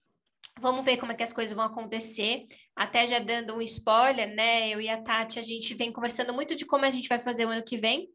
Vamos 0.58 0.84
ver 0.84 0.96
como 0.96 1.12
é 1.12 1.14
que 1.14 1.22
as 1.22 1.32
coisas 1.32 1.54
vão 1.54 1.64
acontecer. 1.64 2.46
Até 2.74 3.06
já 3.06 3.18
dando 3.18 3.54
um 3.54 3.62
spoiler, 3.62 4.34
né? 4.34 4.68
Eu 4.68 4.80
e 4.80 4.88
a 4.88 5.00
Tati, 5.00 5.38
a 5.38 5.42
gente 5.42 5.74
vem 5.74 5.92
conversando 5.92 6.34
muito 6.34 6.54
de 6.54 6.66
como 6.66 6.84
a 6.84 6.90
gente 6.90 7.08
vai 7.08 7.18
fazer 7.18 7.46
o 7.46 7.50
ano 7.50 7.64
que 7.64 7.76
vem. 7.76 8.08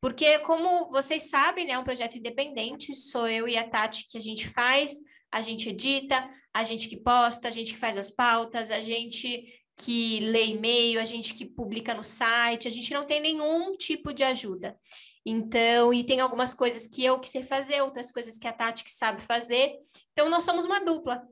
Porque, 0.00 0.38
como 0.40 0.90
vocês 0.90 1.30
sabem, 1.30 1.66
né, 1.66 1.72
é 1.72 1.78
um 1.78 1.84
projeto 1.84 2.18
independente, 2.18 2.92
sou 2.92 3.26
eu 3.26 3.48
e 3.48 3.56
a 3.56 3.66
Tati 3.66 4.06
que 4.10 4.18
a 4.18 4.20
gente 4.20 4.46
faz, 4.46 5.00
a 5.32 5.40
gente 5.40 5.70
edita, 5.70 6.28
a 6.52 6.62
gente 6.62 6.88
que 6.88 6.96
posta, 6.96 7.48
a 7.48 7.50
gente 7.50 7.72
que 7.72 7.78
faz 7.78 7.96
as 7.96 8.10
pautas, 8.10 8.70
a 8.70 8.82
gente 8.82 9.44
que 9.76 10.20
lê 10.20 10.46
e-mail, 10.48 11.00
a 11.00 11.04
gente 11.04 11.34
que 11.34 11.46
publica 11.46 11.94
no 11.94 12.04
site, 12.04 12.68
a 12.68 12.70
gente 12.70 12.92
não 12.92 13.06
tem 13.06 13.20
nenhum 13.20 13.72
tipo 13.72 14.12
de 14.12 14.22
ajuda. 14.22 14.78
Então, 15.24 15.92
e 15.92 16.04
tem 16.04 16.20
algumas 16.20 16.52
coisas 16.52 16.86
que 16.86 17.02
eu 17.02 17.18
que 17.18 17.28
sei 17.28 17.42
fazer, 17.42 17.80
outras 17.80 18.12
coisas 18.12 18.38
que 18.38 18.46
a 18.46 18.52
Tati 18.52 18.84
que 18.84 18.92
sabe 18.92 19.22
fazer. 19.22 19.72
Então, 20.12 20.28
nós 20.28 20.42
somos 20.42 20.66
uma 20.66 20.84
dupla. 20.84 21.26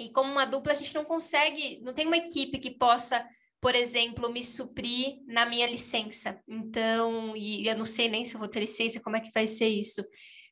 E 0.00 0.10
como 0.10 0.32
uma 0.32 0.44
dupla, 0.44 0.72
a 0.72 0.74
gente 0.76 0.94
não 0.94 1.04
consegue, 1.04 1.80
não 1.82 1.92
tem 1.92 2.06
uma 2.06 2.16
equipe 2.16 2.58
que 2.58 2.70
possa 2.70 3.24
por 3.60 3.74
exemplo, 3.74 4.32
me 4.32 4.42
suprir 4.42 5.18
na 5.26 5.44
minha 5.44 5.66
licença. 5.66 6.40
Então, 6.48 7.36
e 7.36 7.68
eu 7.68 7.76
não 7.76 7.84
sei 7.84 8.08
nem 8.08 8.24
se 8.24 8.34
eu 8.34 8.38
vou 8.38 8.48
ter 8.48 8.60
licença, 8.60 9.00
como 9.00 9.16
é 9.16 9.20
que 9.20 9.30
vai 9.32 9.46
ser 9.46 9.68
isso. 9.68 10.02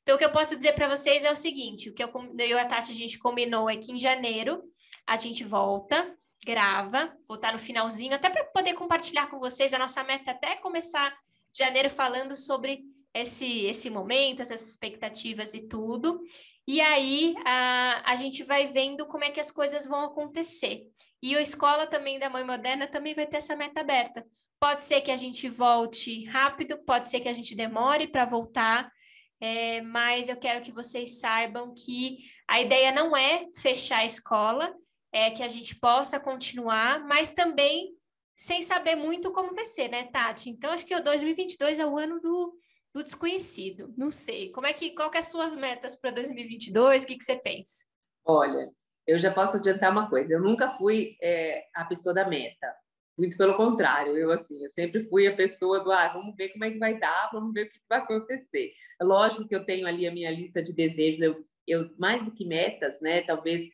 Então, 0.03 0.15
o 0.15 0.19
que 0.19 0.25
eu 0.25 0.33
posso 0.33 0.55
dizer 0.55 0.75
para 0.75 0.89
vocês 0.89 1.25
é 1.25 1.33
o 1.33 1.37
seguinte: 1.37 1.89
o 1.89 1.95
que 1.95 2.05
eu, 2.05 2.11
eu 2.39 2.57
e 2.57 2.61
a 2.61 2.67
Tati 2.67 2.93
a 2.93 2.95
gente 2.95 3.19
combinou 3.19 3.69
é 3.69 3.77
que 3.77 3.93
em 3.93 3.99
janeiro 3.99 4.63
a 5.07 5.17
gente 5.17 5.43
volta, 5.43 6.15
grava, 6.45 7.15
vou 7.27 7.37
estar 7.37 7.53
no 7.53 7.59
finalzinho, 7.59 8.15
até 8.15 8.29
para 8.29 8.45
poder 8.45 8.75
compartilhar 8.75 9.29
com 9.29 9.39
vocês. 9.39 9.73
A 9.73 9.79
nossa 9.79 10.05
meta 10.05 10.33
até 10.33 10.57
começar 10.57 11.17
janeiro 11.53 11.89
falando 11.89 12.37
sobre 12.37 12.85
esse, 13.15 13.65
esse 13.65 13.89
momento, 13.89 14.43
essas 14.43 14.69
expectativas 14.69 15.55
e 15.55 15.67
tudo. 15.67 16.21
E 16.69 16.83
aí 16.83 17.35
a, 17.47 18.13
a 18.13 18.15
gente 18.15 18.45
vai 18.45 18.67
vendo 18.67 19.07
como 19.07 19.25
é 19.25 19.31
que 19.31 19.41
as 19.41 19.51
coisas 19.51 19.87
vão 19.87 20.05
acontecer. 20.05 20.83
E 21.23 21.35
a 21.35 21.41
escola 21.41 21.87
também 21.87 22.19
da 22.19 22.29
Mãe 22.29 22.45
Moderna 22.45 22.87
também 22.87 23.15
vai 23.15 23.27
ter 23.27 23.39
essa 23.39 23.57
meta 23.57 23.81
aberta. 23.81 24.23
Pode 24.61 24.83
ser 24.83 25.01
que 25.01 25.11
a 25.11 25.17
gente 25.17 25.49
volte 25.49 26.27
rápido, 26.27 26.77
pode 26.85 27.09
ser 27.09 27.21
que 27.21 27.29
a 27.29 27.33
gente 27.33 27.57
demore 27.57 28.07
para 28.07 28.27
voltar, 28.27 28.93
é, 29.41 29.81
mas 29.81 30.29
eu 30.29 30.37
quero 30.37 30.61
que 30.61 30.71
vocês 30.71 31.19
saibam 31.21 31.73
que 31.73 32.19
a 32.47 32.61
ideia 32.61 32.93
não 32.93 33.17
é 33.17 33.47
fechar 33.57 34.01
a 34.01 34.07
escola, 34.07 34.71
é 35.11 35.31
que 35.31 35.43
a 35.43 35.49
gente 35.49 35.75
possa 35.75 36.21
continuar, 36.21 37.03
mas 37.07 37.31
também 37.31 37.95
sem 38.37 38.63
saber 38.63 38.95
muito 38.95 39.33
como 39.33 39.55
vai 39.55 39.65
ser, 39.65 39.89
né, 39.89 40.05
Tati? 40.05 40.51
Então, 40.51 40.73
acho 40.73 40.85
que 40.85 40.95
o 40.95 41.03
2022 41.03 41.79
é 41.79 41.87
o 41.87 41.97
ano 41.97 42.21
do, 42.21 42.55
do 42.99 43.05
desconhecido. 43.05 43.95
Não 43.97 44.11
sei. 44.11 44.51
Como 44.51 44.67
é 44.67 44.73
que, 44.73 44.91
qual 44.91 45.11
que 45.11 45.17
é 45.17 45.21
as 45.21 45.29
suas 45.29 45.55
metas 45.55 45.97
para 45.97 46.11
2022? 46.11 47.05
O 47.05 47.07
que, 47.07 47.17
que 47.17 47.25
você 47.25 47.37
pensa? 47.37 47.87
Olha, 48.25 48.71
eu 49.07 49.19
já 49.19 49.33
posso 49.33 49.57
adiantar 49.57 49.91
uma 49.91 50.11
coisa. 50.11 50.35
Eu 50.35 50.41
nunca 50.41 50.71
fui 50.71 51.17
é, 51.23 51.65
a 51.75 51.85
pessoa 51.85 52.15
da 52.15 52.29
meta. 52.29 52.75
Muito 53.17 53.37
pelo 53.37 53.57
contrário, 53.57 54.17
eu 54.17 54.31
assim, 54.31 54.63
eu 54.63 54.71
sempre 54.71 55.03
fui 55.03 55.27
a 55.27 55.35
pessoa 55.35 55.81
do, 55.81 55.91
ah, 55.91 56.07
vamos 56.07 56.37
ver 56.37 56.51
como 56.51 56.65
é 56.65 56.71
que 56.71 56.79
vai 56.79 56.97
dar, 57.01 57.29
vamos 57.33 57.53
ver 57.53 57.67
o 57.67 57.69
que 57.69 57.81
vai 57.89 57.99
acontecer. 57.99 58.73
Lógico 59.03 59.49
que 59.49 59.57
eu 59.57 59.65
tenho 59.65 59.89
ali 59.89 60.07
a 60.07 60.13
minha 60.13 60.31
lista 60.31 60.63
de 60.63 60.73
desejos, 60.73 61.21
eu, 61.21 61.45
eu 61.67 61.91
mais 61.99 62.25
do 62.25 62.31
que 62.31 62.45
metas, 62.45 63.01
né? 63.01 63.23
Talvez 63.23 63.67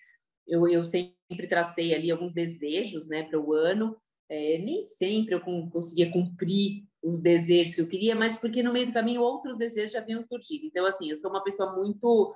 eu, 0.47 0.67
eu 0.67 0.83
sempre 0.83 1.47
tracei 1.47 1.95
ali 1.95 2.11
alguns 2.11 2.33
desejos, 2.33 3.09
né, 3.09 3.23
para 3.23 3.39
o 3.39 3.53
ano. 3.53 3.95
É, 4.29 4.59
nem 4.59 4.83
sempre 4.83 5.35
eu 5.35 5.41
conseguia 5.71 6.11
cumprir 6.11 6.85
os 7.03 7.21
desejos 7.21 7.75
que 7.75 7.81
eu 7.81 7.89
queria, 7.89 8.15
mas 8.15 8.35
porque 8.35 8.63
no 8.63 8.73
meio 8.73 8.87
do 8.87 8.93
caminho 8.93 9.21
outros 9.21 9.59
desejos 9.59 9.93
já 9.93 10.01
vinham 10.01 10.25
surgindo. 10.25 10.65
Então, 10.65 10.87
assim, 10.87 11.11
eu 11.11 11.17
sou 11.19 11.31
uma 11.31 11.45
pessoa 11.45 11.75
muito. 11.75 12.35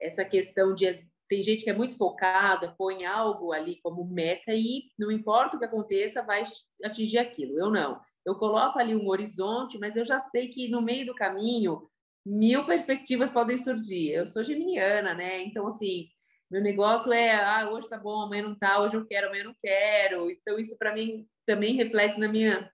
Essa 0.00 0.24
questão 0.24 0.74
de. 0.74 0.86
Tem 1.28 1.42
gente 1.42 1.64
que 1.64 1.70
é 1.70 1.72
muito 1.72 1.96
focada, 1.96 2.74
põe 2.78 3.04
algo 3.04 3.52
ali 3.52 3.80
como 3.82 4.04
meta 4.04 4.52
e 4.52 4.84
não 4.96 5.10
importa 5.10 5.56
o 5.56 5.58
que 5.58 5.64
aconteça, 5.64 6.22
vai 6.22 6.44
atingir 6.84 7.18
aquilo. 7.18 7.58
Eu 7.58 7.68
não. 7.68 8.00
Eu 8.24 8.36
coloco 8.36 8.78
ali 8.78 8.94
um 8.94 9.08
horizonte, 9.08 9.76
mas 9.78 9.96
eu 9.96 10.04
já 10.04 10.20
sei 10.20 10.48
que 10.48 10.68
no 10.68 10.80
meio 10.80 11.06
do 11.06 11.14
caminho 11.14 11.88
mil 12.24 12.66
perspectivas 12.66 13.30
podem 13.30 13.56
surgir. 13.56 14.10
Eu 14.10 14.26
sou 14.26 14.42
geminiana, 14.42 15.14
né? 15.14 15.42
Então, 15.42 15.66
assim, 15.68 16.08
meu 16.50 16.62
negócio 16.62 17.12
é, 17.12 17.32
ah, 17.34 17.68
hoje 17.70 17.88
tá 17.88 17.98
bom, 17.98 18.22
amanhã 18.22 18.42
não 18.42 18.54
tá, 18.54 18.80
hoje 18.80 18.96
eu 18.96 19.06
quero, 19.06 19.26
amanhã 19.26 19.42
eu 19.42 19.48
não 19.48 19.56
quero. 19.60 20.30
Então, 20.30 20.58
isso 20.58 20.76
para 20.78 20.94
mim 20.94 21.26
também 21.44 21.76
reflete 21.76 22.18
na 22.18 22.28
minha 22.28 22.70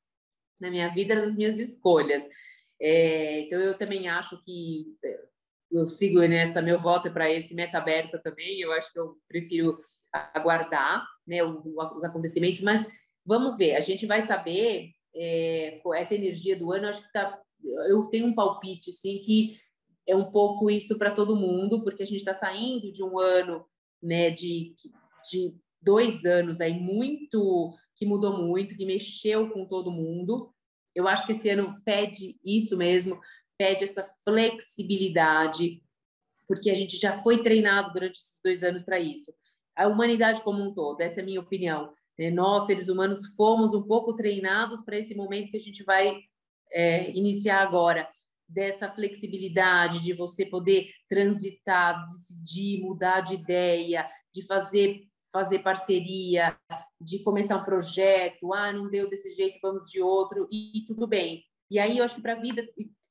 na 0.60 0.70
minha 0.70 0.88
vida, 0.94 1.14
nas 1.16 1.34
minhas 1.34 1.58
escolhas. 1.58 2.24
É, 2.80 3.40
então, 3.40 3.58
eu 3.58 3.76
também 3.76 4.08
acho 4.08 4.42
que 4.44 4.86
é, 5.04 5.20
eu 5.72 5.88
sigo 5.88 6.20
nessa, 6.20 6.62
meu 6.62 6.78
voto 6.78 7.08
é 7.08 7.10
para 7.10 7.30
esse 7.30 7.54
meta 7.54 7.78
aberta 7.78 8.18
também, 8.18 8.60
eu 8.60 8.72
acho 8.72 8.92
que 8.92 8.98
eu 8.98 9.16
prefiro 9.26 9.80
aguardar 10.12 11.04
né, 11.26 11.42
os 11.42 12.04
acontecimentos, 12.04 12.60
mas 12.60 12.86
vamos 13.24 13.56
ver, 13.56 13.74
a 13.74 13.80
gente 13.80 14.06
vai 14.06 14.20
saber 14.20 14.90
é, 15.14 15.80
essa 15.96 16.14
energia 16.14 16.56
do 16.56 16.70
ano, 16.70 16.88
acho 16.88 17.02
que 17.02 17.12
tá, 17.12 17.40
eu 17.88 18.04
tenho 18.04 18.26
um 18.26 18.34
palpite, 18.34 18.92
sim, 18.92 19.18
que 19.18 19.58
é 20.06 20.16
um 20.16 20.30
pouco 20.30 20.70
isso 20.70 20.98
para 20.98 21.10
todo 21.10 21.36
mundo, 21.36 21.82
porque 21.82 22.02
a 22.02 22.06
gente 22.06 22.18
está 22.18 22.34
saindo 22.34 22.90
de 22.92 23.02
um 23.02 23.18
ano, 23.18 23.64
né, 24.02 24.30
de, 24.30 24.74
de 25.30 25.54
dois 25.80 26.24
anos 26.24 26.60
aí 26.60 26.72
muito 26.72 27.74
que 27.94 28.06
mudou 28.06 28.36
muito, 28.36 28.76
que 28.76 28.84
mexeu 28.84 29.50
com 29.50 29.66
todo 29.66 29.90
mundo. 29.90 30.52
Eu 30.94 31.06
acho 31.06 31.26
que 31.26 31.32
esse 31.32 31.48
ano 31.48 31.72
pede 31.84 32.38
isso 32.44 32.76
mesmo, 32.76 33.20
pede 33.56 33.84
essa 33.84 34.08
flexibilidade, 34.24 35.82
porque 36.48 36.70
a 36.70 36.74
gente 36.74 36.96
já 36.96 37.18
foi 37.18 37.42
treinado 37.42 37.92
durante 37.92 38.18
esses 38.18 38.40
dois 38.42 38.62
anos 38.62 38.82
para 38.82 38.98
isso. 38.98 39.32
A 39.76 39.86
humanidade 39.86 40.42
como 40.42 40.62
um 40.62 40.74
todo, 40.74 41.00
essa 41.00 41.20
é 41.20 41.22
a 41.22 41.24
minha 41.24 41.40
opinião. 41.40 41.94
Né? 42.18 42.30
Nós, 42.30 42.66
seres 42.66 42.88
humanos, 42.88 43.26
fomos 43.36 43.72
um 43.72 43.82
pouco 43.82 44.14
treinados 44.14 44.82
para 44.82 44.98
esse 44.98 45.14
momento 45.14 45.50
que 45.50 45.56
a 45.56 45.60
gente 45.60 45.84
vai 45.84 46.14
é, 46.72 47.10
iniciar 47.12 47.62
agora, 47.62 48.08
dessa 48.48 48.90
flexibilidade 48.90 50.02
de 50.02 50.12
você 50.12 50.44
poder 50.44 50.90
transitar, 51.08 52.06
decidir, 52.06 52.80
mudar 52.82 53.20
de 53.20 53.34
ideia, 53.34 54.08
de 54.34 54.44
fazer 54.46 55.08
fazer 55.32 55.60
parceria, 55.60 56.54
de 57.00 57.20
começar 57.20 57.56
um 57.56 57.64
projeto, 57.64 58.52
ah, 58.52 58.70
não 58.70 58.90
deu 58.90 59.08
desse 59.08 59.30
jeito, 59.30 59.58
vamos 59.62 59.90
de 59.90 60.00
outro, 60.00 60.46
e, 60.52 60.84
tudo 60.86 61.06
bem. 61.06 61.42
E 61.70 61.78
aí 61.78 61.96
eu 61.96 62.04
acho 62.04 62.16
que 62.16 62.20
para 62.20 62.34
a 62.34 62.40
vida, 62.40 62.62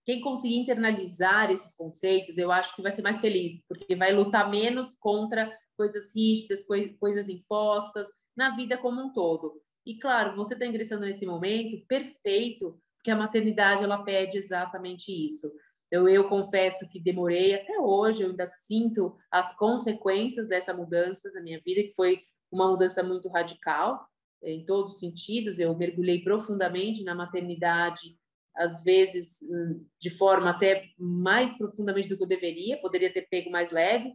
quem 0.06 0.22
conseguir 0.22 0.58
internalizar 0.58 1.50
esses 1.50 1.76
conceitos, 1.76 2.38
eu 2.38 2.52
acho 2.52 2.76
que 2.76 2.82
vai 2.84 2.92
ser 2.92 3.02
mais 3.02 3.20
feliz, 3.20 3.64
porque 3.68 3.96
vai 3.96 4.14
lutar 4.14 4.50
menos 4.52 4.96
contra 4.96 5.52
coisas 5.76 6.14
rígidas, 6.16 6.64
coisas 7.00 7.28
impostas, 7.28 8.08
na 8.38 8.56
vida 8.56 8.78
como 8.78 9.02
um 9.02 9.12
todo. 9.12 9.60
E 9.84 9.98
claro, 9.98 10.36
você 10.36 10.54
está 10.54 10.66
ingressando 10.66 11.06
nesse 11.06 11.26
momento 11.26 11.84
perfeito, 11.88 12.80
porque 13.02 13.10
a 13.10 13.16
maternidade 13.16 13.84
ela 13.84 14.04
pede 14.04 14.38
exatamente 14.38 15.12
isso. 15.12 15.52
Eu, 15.90 16.08
eu 16.08 16.30
confesso 16.30 16.88
que 16.88 17.00
demorei 17.00 17.56
até 17.56 17.80
hoje, 17.80 18.22
eu 18.22 18.30
ainda 18.30 18.48
sinto 18.48 19.18
as 19.30 19.58
consequências 19.58 20.48
dessa 20.48 20.72
mudança 20.72 21.30
na 21.34 21.42
minha 21.42 21.60
vida, 21.66 21.82
que 21.82 21.96
foi 21.96 22.22
uma 22.52 22.70
mudança 22.70 23.02
muito 23.02 23.28
radical, 23.28 24.08
em 24.44 24.64
todos 24.66 24.94
os 24.94 25.00
sentidos. 25.00 25.58
Eu 25.58 25.76
mergulhei 25.76 26.24
profundamente 26.24 27.04
na 27.04 27.16
maternidade, 27.16 28.16
às 28.56 28.84
vezes 28.84 29.40
hum, 29.42 29.84
de 30.00 30.12
forma 30.12 30.52
até 30.52 30.86
mais 30.98 31.52
profundamente 31.58 32.08
do 32.08 32.16
que 32.16 32.24
eu 32.24 32.28
deveria, 32.28 32.80
poderia 32.80 33.12
ter 33.12 33.28
pego 33.30 33.50
mais 33.50 33.72
leve. 33.72 34.14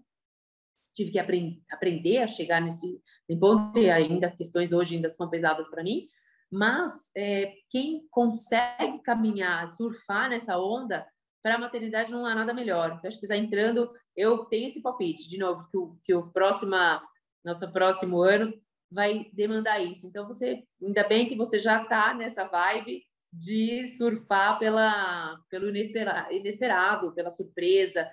Tive 0.95 1.11
que 1.11 1.19
aprend 1.19 1.61
aprender 1.71 2.19
a 2.19 2.27
chegar 2.29 2.61
nesse 2.61 3.03
ponto, 3.39 3.79
e 3.79 3.91
ainda 3.91 4.31
questões 4.31 4.73
hoje 4.73 4.95
ainda 4.95 5.11
são 5.11 5.29
pesadas 5.29 5.69
para 5.69 5.83
mim, 5.83 6.07
mas 6.51 7.11
é, 7.17 7.55
quem 7.71 8.07
consegue 8.11 9.01
caminhar, 9.03 9.69
surfar 9.69 10.31
nessa 10.31 10.59
onda, 10.59 11.07
para 11.43 11.55
a 11.55 11.59
maternidade 11.59 12.11
não 12.11 12.27
há 12.27 12.35
nada 12.35 12.53
melhor. 12.53 12.97
Então, 12.99 13.07
acho 13.07 13.21
que 13.21 13.27
você 13.27 13.27
está 13.27 13.37
entrando. 13.37 13.93
Eu 14.17 14.45
tenho 14.47 14.69
esse 14.69 14.83
palpite, 14.83 15.29
de 15.29 15.39
novo, 15.39 15.69
que 15.71 15.77
o, 15.77 15.97
que 16.03 16.15
o 16.15 16.31
próxima, 16.33 17.01
nosso 17.45 17.71
próximo 17.73 18.21
ano 18.21 18.53
vai 18.91 19.31
demandar 19.33 19.79
isso. 19.81 20.07
Então, 20.07 20.27
você, 20.27 20.65
ainda 20.83 21.07
bem 21.07 21.29
que 21.29 21.37
você 21.37 21.59
já 21.59 21.83
está 21.83 22.15
nessa 22.15 22.45
vibe 22.49 23.03
de 23.33 23.87
surfar 23.89 24.59
pela, 24.59 25.39
pelo 25.49 25.69
inesperado, 25.69 26.33
inesperado 26.33 27.15
pela 27.15 27.31
surpresa. 27.31 28.11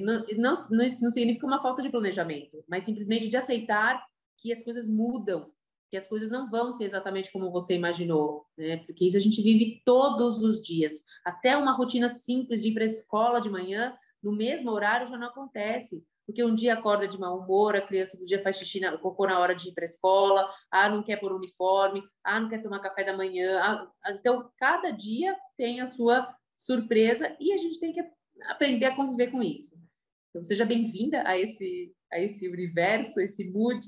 Não, 0.00 0.24
não, 0.38 0.54
não 1.00 1.10
significa 1.10 1.46
uma 1.46 1.60
falta 1.60 1.82
de 1.82 1.90
planejamento, 1.90 2.62
mas 2.68 2.84
simplesmente 2.84 3.28
de 3.28 3.36
aceitar 3.36 4.02
que 4.38 4.52
as 4.52 4.62
coisas 4.62 4.86
mudam 4.86 5.50
que 5.90 5.96
as 5.96 6.06
coisas 6.06 6.30
não 6.30 6.48
vão 6.48 6.72
ser 6.72 6.84
exatamente 6.84 7.32
como 7.32 7.50
você 7.50 7.74
imaginou, 7.74 8.46
né? 8.56 8.76
Porque 8.78 9.04
isso 9.04 9.16
a 9.16 9.20
gente 9.20 9.42
vive 9.42 9.82
todos 9.84 10.40
os 10.40 10.62
dias. 10.62 11.04
Até 11.24 11.56
uma 11.56 11.72
rotina 11.72 12.08
simples 12.08 12.62
de 12.62 12.68
ir 12.68 12.74
para 12.74 12.84
a 12.84 12.86
escola 12.86 13.40
de 13.40 13.50
manhã, 13.50 13.96
no 14.22 14.30
mesmo 14.30 14.70
horário, 14.70 15.08
já 15.08 15.18
não 15.18 15.26
acontece. 15.26 16.04
Porque 16.24 16.44
um 16.44 16.54
dia 16.54 16.74
acorda 16.74 17.08
de 17.08 17.18
mau 17.18 17.40
humor, 17.40 17.74
a 17.74 17.80
criança 17.80 18.16
um 18.16 18.24
dia 18.24 18.40
faz 18.40 18.56
xixi 18.56 18.78
na, 18.78 18.96
cocô 18.96 19.26
na 19.26 19.40
hora 19.40 19.52
de 19.52 19.68
ir 19.68 19.72
para 19.72 19.82
a 19.82 19.84
escola, 19.84 20.48
ah, 20.70 20.88
não 20.88 21.02
quer 21.02 21.16
pôr 21.16 21.32
uniforme, 21.32 22.04
ah, 22.22 22.38
não 22.38 22.48
quer 22.48 22.62
tomar 22.62 22.78
café 22.78 23.02
da 23.02 23.16
manhã. 23.16 23.58
Ah, 23.60 23.90
então, 24.10 24.48
cada 24.56 24.92
dia 24.92 25.36
tem 25.56 25.80
a 25.80 25.86
sua 25.86 26.32
surpresa 26.56 27.36
e 27.40 27.52
a 27.52 27.56
gente 27.56 27.80
tem 27.80 27.92
que 27.92 28.04
aprender 28.44 28.86
a 28.86 28.94
conviver 28.94 29.32
com 29.32 29.42
isso. 29.42 29.74
Então, 30.28 30.44
seja 30.44 30.64
bem-vinda 30.64 31.26
a 31.26 31.36
esse, 31.36 31.92
a 32.12 32.20
esse 32.20 32.48
universo, 32.48 33.18
esse 33.18 33.42
mood 33.50 33.80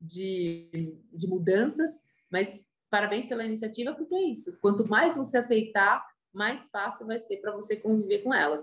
de, 0.00 0.98
de 1.12 1.26
mudanças, 1.26 2.02
mas 2.30 2.66
parabéns 2.90 3.26
pela 3.26 3.44
iniciativa, 3.44 3.94
porque 3.94 4.14
é 4.14 4.22
isso. 4.24 4.58
Quanto 4.60 4.88
mais 4.88 5.16
você 5.16 5.38
aceitar, 5.38 6.04
mais 6.32 6.68
fácil 6.70 7.06
vai 7.06 7.18
ser 7.18 7.38
para 7.38 7.54
você 7.54 7.76
conviver 7.76 8.18
com 8.20 8.32
elas. 8.32 8.62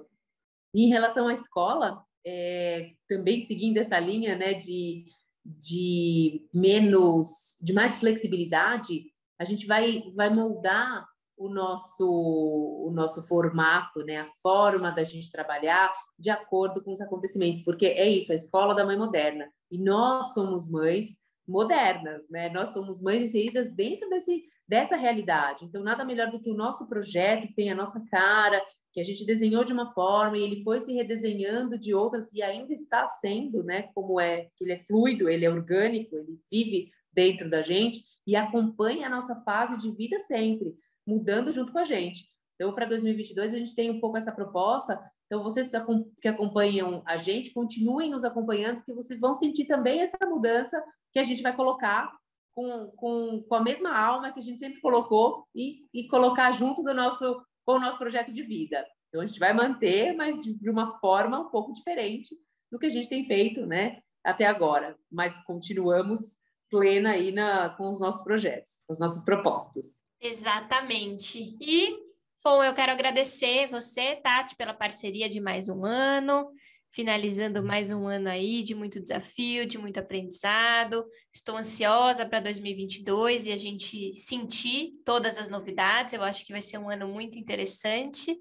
E 0.73 0.85
em 0.85 0.89
relação 0.89 1.27
à 1.27 1.33
escola, 1.33 2.03
é, 2.25 2.91
também 3.07 3.41
seguindo 3.41 3.77
essa 3.77 3.99
linha 3.99 4.35
né, 4.35 4.53
de, 4.53 5.05
de 5.45 6.47
menos, 6.53 7.57
de 7.61 7.73
mais 7.73 7.99
flexibilidade, 7.99 9.05
a 9.39 9.43
gente 9.43 9.67
vai, 9.67 10.03
vai 10.15 10.33
moldar 10.33 11.05
o 11.35 11.49
nosso, 11.49 12.07
o 12.07 12.91
nosso 12.93 13.23
formato, 13.27 14.03
né, 14.03 14.21
a 14.21 14.29
forma 14.41 14.91
da 14.91 15.03
gente 15.03 15.31
trabalhar 15.31 15.93
de 16.17 16.29
acordo 16.29 16.83
com 16.83 16.93
os 16.93 17.01
acontecimentos, 17.01 17.63
porque 17.63 17.87
é 17.87 18.07
isso, 18.07 18.31
a 18.31 18.35
escola 18.35 18.73
da 18.73 18.85
mãe 18.85 18.97
moderna. 18.97 19.51
E 19.69 19.77
nós 19.77 20.33
somos 20.33 20.69
mães 20.69 21.17
modernas, 21.47 22.27
né? 22.29 22.49
Nós 22.49 22.69
somos 22.69 23.01
mães 23.01 23.21
inseridas 23.21 23.71
dentro 23.71 24.09
desse, 24.09 24.43
dessa 24.67 24.95
realidade. 24.95 25.65
Então, 25.65 25.83
nada 25.83 26.05
melhor 26.05 26.31
do 26.31 26.39
que 26.39 26.49
o 26.49 26.55
nosso 26.55 26.87
projeto, 26.87 27.47
que 27.47 27.55
tem 27.55 27.71
a 27.71 27.75
nossa 27.75 28.03
cara, 28.09 28.61
que 28.93 28.99
a 28.99 29.03
gente 29.03 29.25
desenhou 29.25 29.63
de 29.63 29.73
uma 29.73 29.91
forma 29.91 30.37
e 30.37 30.43
ele 30.43 30.63
foi 30.63 30.79
se 30.79 30.93
redesenhando 30.93 31.77
de 31.77 31.93
outras 31.93 32.31
e 32.33 32.41
ainda 32.41 32.73
está 32.73 33.07
sendo, 33.07 33.63
né? 33.63 33.89
Como 33.93 34.19
é, 34.19 34.47
ele 34.61 34.71
é 34.71 34.77
fluido, 34.77 35.27
ele 35.27 35.45
é 35.45 35.49
orgânico, 35.49 36.15
ele 36.15 36.39
vive 36.51 36.91
dentro 37.11 37.49
da 37.49 37.61
gente 37.61 38.03
e 38.25 38.35
acompanha 38.35 39.07
a 39.07 39.09
nossa 39.09 39.35
fase 39.43 39.77
de 39.77 39.91
vida 39.91 40.19
sempre 40.19 40.75
mudando 41.05 41.51
junto 41.51 41.71
com 41.71 41.79
a 41.79 41.83
gente. 41.83 42.27
Então, 42.55 42.73
para 42.73 42.85
2022, 42.85 43.53
a 43.53 43.57
gente 43.57 43.75
tem 43.75 43.89
um 43.89 43.99
pouco 43.99 44.17
essa 44.17 44.31
proposta. 44.31 44.99
Então, 45.25 45.41
vocês 45.41 45.71
que 46.21 46.27
acompanham 46.27 47.01
a 47.05 47.15
gente, 47.15 47.51
continuem 47.51 48.11
nos 48.11 48.23
acompanhando, 48.23 48.77
porque 48.77 48.93
vocês 48.93 49.19
vão 49.19 49.35
sentir 49.35 49.65
também 49.65 50.01
essa 50.01 50.17
mudança 50.25 50.81
que 51.13 51.19
a 51.19 51.23
gente 51.23 51.41
vai 51.41 51.55
colocar 51.55 52.11
com, 52.55 52.91
com, 52.95 53.43
com 53.47 53.55
a 53.55 53.61
mesma 53.61 53.95
alma 53.95 54.31
que 54.31 54.39
a 54.39 54.43
gente 54.43 54.59
sempre 54.59 54.81
colocou 54.81 55.47
e, 55.55 55.85
e 55.93 56.07
colocar 56.07 56.51
junto 56.51 56.83
do 56.83 56.93
nosso, 56.93 57.41
com 57.65 57.73
o 57.73 57.79
nosso 57.79 57.97
projeto 57.97 58.31
de 58.31 58.43
vida. 58.43 58.85
Então, 59.09 59.21
a 59.21 59.25
gente 59.25 59.39
vai 59.39 59.53
manter, 59.53 60.15
mas 60.15 60.43
de 60.43 60.69
uma 60.69 60.99
forma 60.99 61.39
um 61.39 61.49
pouco 61.49 61.71
diferente 61.71 62.35
do 62.71 62.79
que 62.79 62.87
a 62.87 62.89
gente 62.89 63.07
tem 63.07 63.25
feito 63.25 63.65
né, 63.65 64.01
até 64.23 64.45
agora. 64.45 64.97
Mas 65.11 65.37
continuamos 65.45 66.39
plena 66.69 67.11
aí 67.11 67.31
na, 67.31 67.69
com 67.69 67.91
os 67.91 67.99
nossos 67.99 68.23
projetos, 68.23 68.81
com 68.87 68.93
as 68.93 68.99
nossas 68.99 69.23
propostas. 69.23 70.01
Exatamente. 70.19 71.55
E, 71.61 71.95
bom, 72.43 72.63
eu 72.63 72.73
quero 72.73 72.91
agradecer 72.91 73.67
você, 73.67 74.15
Tati, 74.15 74.55
pela 74.55 74.73
parceria 74.73 75.29
de 75.29 75.39
mais 75.39 75.69
um 75.69 75.85
ano, 75.85 76.49
finalizando 76.93 77.63
mais 77.63 77.89
um 77.89 78.07
ano 78.07 78.29
aí 78.29 78.61
de 78.61 78.75
muito 78.75 79.01
desafio, 79.01 79.65
de 79.65 79.79
muito 79.79 79.99
aprendizado. 79.99 81.03
Estou 81.33 81.57
ansiosa 81.57 82.23
para 82.23 82.39
2022 82.39 83.47
e 83.47 83.51
a 83.51 83.57
gente 83.57 84.13
sentir 84.13 84.91
todas 85.03 85.39
as 85.39 85.49
novidades. 85.49 86.13
Eu 86.13 86.21
acho 86.21 86.45
que 86.45 86.51
vai 86.51 86.61
ser 86.61 86.77
um 86.77 86.87
ano 86.87 87.07
muito 87.07 87.37
interessante. 87.37 88.37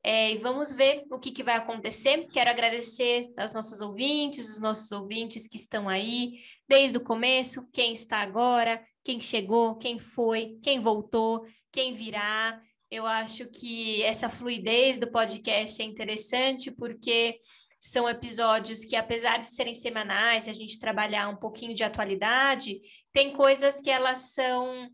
É, 0.00 0.30
e 0.30 0.38
vamos 0.38 0.72
ver 0.72 1.02
o 1.10 1.18
que, 1.18 1.32
que 1.32 1.42
vai 1.42 1.56
acontecer. 1.56 2.28
Quero 2.32 2.48
agradecer 2.48 3.32
aos 3.36 3.52
nossos 3.52 3.80
ouvintes, 3.80 4.48
os 4.48 4.60
nossos 4.60 4.92
ouvintes 4.92 5.48
que 5.48 5.56
estão 5.56 5.88
aí 5.88 6.34
desde 6.68 6.98
o 6.98 7.02
começo, 7.02 7.68
quem 7.72 7.94
está 7.94 8.18
agora, 8.18 8.80
quem 9.02 9.20
chegou, 9.20 9.74
quem 9.74 9.98
foi, 9.98 10.56
quem 10.62 10.78
voltou, 10.78 11.44
quem 11.72 11.94
virá. 11.94 12.62
Eu 12.88 13.04
acho 13.04 13.48
que 13.48 14.04
essa 14.04 14.30
fluidez 14.30 14.98
do 14.98 15.10
podcast 15.10 15.82
é 15.82 15.84
interessante 15.84 16.70
porque 16.70 17.40
são 17.80 18.08
episódios 18.08 18.84
que, 18.84 18.96
apesar 18.96 19.38
de 19.38 19.50
serem 19.50 19.74
semanais, 19.74 20.48
a 20.48 20.52
gente 20.52 20.78
trabalhar 20.78 21.28
um 21.28 21.36
pouquinho 21.36 21.74
de 21.74 21.84
atualidade, 21.84 22.80
tem 23.12 23.32
coisas 23.32 23.80
que 23.80 23.90
elas 23.90 24.32
são 24.32 24.90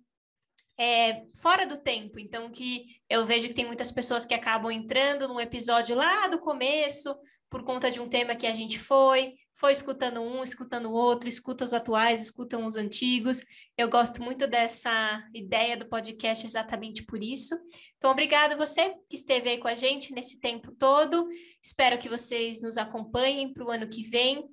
é, 0.78 1.22
fora 1.40 1.66
do 1.66 1.78
tempo. 1.78 2.18
Então, 2.18 2.50
que 2.50 2.86
eu 3.08 3.24
vejo 3.24 3.48
que 3.48 3.54
tem 3.54 3.66
muitas 3.66 3.90
pessoas 3.90 4.26
que 4.26 4.34
acabam 4.34 4.70
entrando 4.70 5.28
num 5.28 5.40
episódio 5.40 5.96
lá 5.96 6.28
do 6.28 6.40
começo, 6.40 7.16
por 7.48 7.62
conta 7.64 7.90
de 7.90 8.00
um 8.00 8.08
tema 8.08 8.34
que 8.34 8.46
a 8.46 8.54
gente 8.54 8.78
foi, 8.78 9.34
foi 9.54 9.72
escutando 9.72 10.20
um, 10.20 10.42
escutando 10.42 10.90
o 10.90 10.92
outro, 10.92 11.28
escuta 11.28 11.64
os 11.64 11.72
atuais, 11.72 12.20
escutam 12.20 12.66
os 12.66 12.76
antigos. 12.76 13.40
Eu 13.78 13.88
gosto 13.88 14.20
muito 14.22 14.48
dessa 14.48 15.22
ideia 15.32 15.76
do 15.76 15.86
podcast 15.86 16.44
exatamente 16.44 17.04
por 17.04 17.22
isso. 17.22 17.54
Então, 17.96 18.10
obrigado 18.10 18.56
você 18.56 18.94
que 19.08 19.16
esteve 19.16 19.48
aí 19.48 19.58
com 19.58 19.68
a 19.68 19.74
gente 19.74 20.12
nesse 20.12 20.40
tempo 20.40 20.72
todo. 20.72 21.28
Espero 21.62 21.98
que 21.98 22.08
vocês 22.08 22.60
nos 22.60 22.76
acompanhem 22.76 23.52
para 23.52 23.64
o 23.64 23.70
ano 23.70 23.88
que 23.88 24.02
vem 24.02 24.44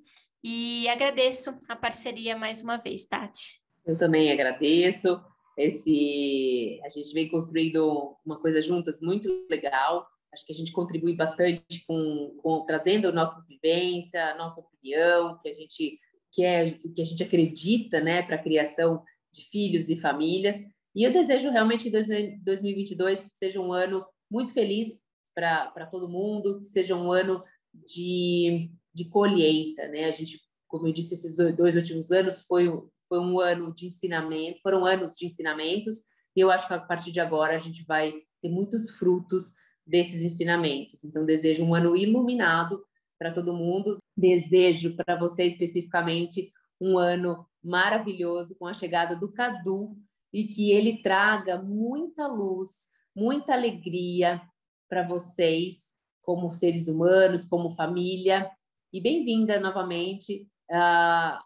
e 0.42 0.88
agradeço 0.88 1.58
a 1.68 1.74
parceria 1.74 2.36
mais 2.36 2.62
uma 2.62 2.76
vez, 2.76 3.04
Tati. 3.04 3.60
Eu 3.84 3.98
também 3.98 4.30
agradeço. 4.30 5.20
Esse 5.58 6.80
a 6.84 6.88
gente 6.88 7.12
vem 7.12 7.28
construindo 7.28 8.16
uma 8.24 8.40
coisa 8.40 8.62
juntas 8.62 9.00
muito 9.00 9.28
legal. 9.50 10.06
Acho 10.32 10.46
que 10.46 10.52
a 10.52 10.56
gente 10.56 10.72
contribui 10.72 11.14
bastante 11.14 11.84
com, 11.86 12.38
com 12.40 12.64
trazendo 12.64 13.08
a 13.08 13.12
nossa 13.12 13.44
vivência, 13.46 14.30
a 14.30 14.36
nossa 14.36 14.62
opinião, 14.82 15.38
que 15.40 15.48
a 15.48 15.54
gente 15.54 16.00
quer, 16.32 16.78
que 16.94 17.00
a 17.00 17.04
gente 17.04 17.22
acredita, 17.22 18.00
né, 18.00 18.22
para 18.22 18.36
a 18.36 18.42
criação 18.42 19.02
de 19.32 19.42
filhos 19.44 19.88
e 19.88 19.96
famílias. 19.96 20.56
E 20.94 21.04
eu 21.04 21.12
desejo 21.12 21.50
realmente 21.50 21.84
que 21.84 21.90
2022 21.90 23.30
seja 23.32 23.60
um 23.60 23.72
ano 23.72 24.04
muito 24.30 24.52
feliz 24.52 25.04
para 25.34 25.86
todo 25.90 26.08
mundo, 26.08 26.60
que 26.60 26.66
seja 26.66 26.94
um 26.94 27.10
ano 27.10 27.42
de, 27.72 28.70
de 28.92 29.06
colheita, 29.06 29.88
né? 29.88 30.04
A 30.04 30.10
gente, 30.10 30.38
como 30.68 30.86
eu 30.86 30.92
disse, 30.92 31.14
esses 31.14 31.36
dois 31.56 31.76
últimos 31.76 32.10
anos 32.10 32.42
foi, 32.42 32.68
foi 33.08 33.18
um 33.18 33.40
ano 33.40 33.72
de 33.74 33.86
ensinamento, 33.86 34.60
foram 34.62 34.84
anos 34.84 35.14
de 35.16 35.26
ensinamentos, 35.26 36.02
e 36.36 36.40
eu 36.40 36.50
acho 36.50 36.66
que 36.66 36.74
a 36.74 36.80
partir 36.80 37.10
de 37.10 37.20
agora 37.20 37.54
a 37.54 37.58
gente 37.58 37.84
vai 37.84 38.12
ter 38.42 38.50
muitos 38.50 38.90
frutos 38.90 39.54
desses 39.86 40.22
ensinamentos. 40.22 41.02
Então, 41.04 41.24
desejo 41.24 41.64
um 41.64 41.74
ano 41.74 41.96
iluminado 41.96 42.82
para 43.22 43.32
todo 43.32 43.54
mundo. 43.54 43.98
Desejo 44.16 44.96
para 44.96 45.16
você 45.16 45.44
especificamente 45.44 46.52
um 46.80 46.98
ano 46.98 47.46
maravilhoso 47.62 48.58
com 48.58 48.66
a 48.66 48.74
chegada 48.74 49.14
do 49.14 49.32
Cadu 49.32 49.96
e 50.32 50.48
que 50.48 50.72
ele 50.72 51.00
traga 51.00 51.62
muita 51.62 52.26
luz, 52.26 52.90
muita 53.14 53.52
alegria 53.52 54.42
para 54.88 55.04
vocês, 55.04 55.96
como 56.20 56.50
seres 56.50 56.88
humanos, 56.88 57.48
como 57.48 57.70
família. 57.70 58.50
E 58.92 59.00
bem-vinda 59.00 59.60
novamente 59.60 60.48
à, 60.68 61.40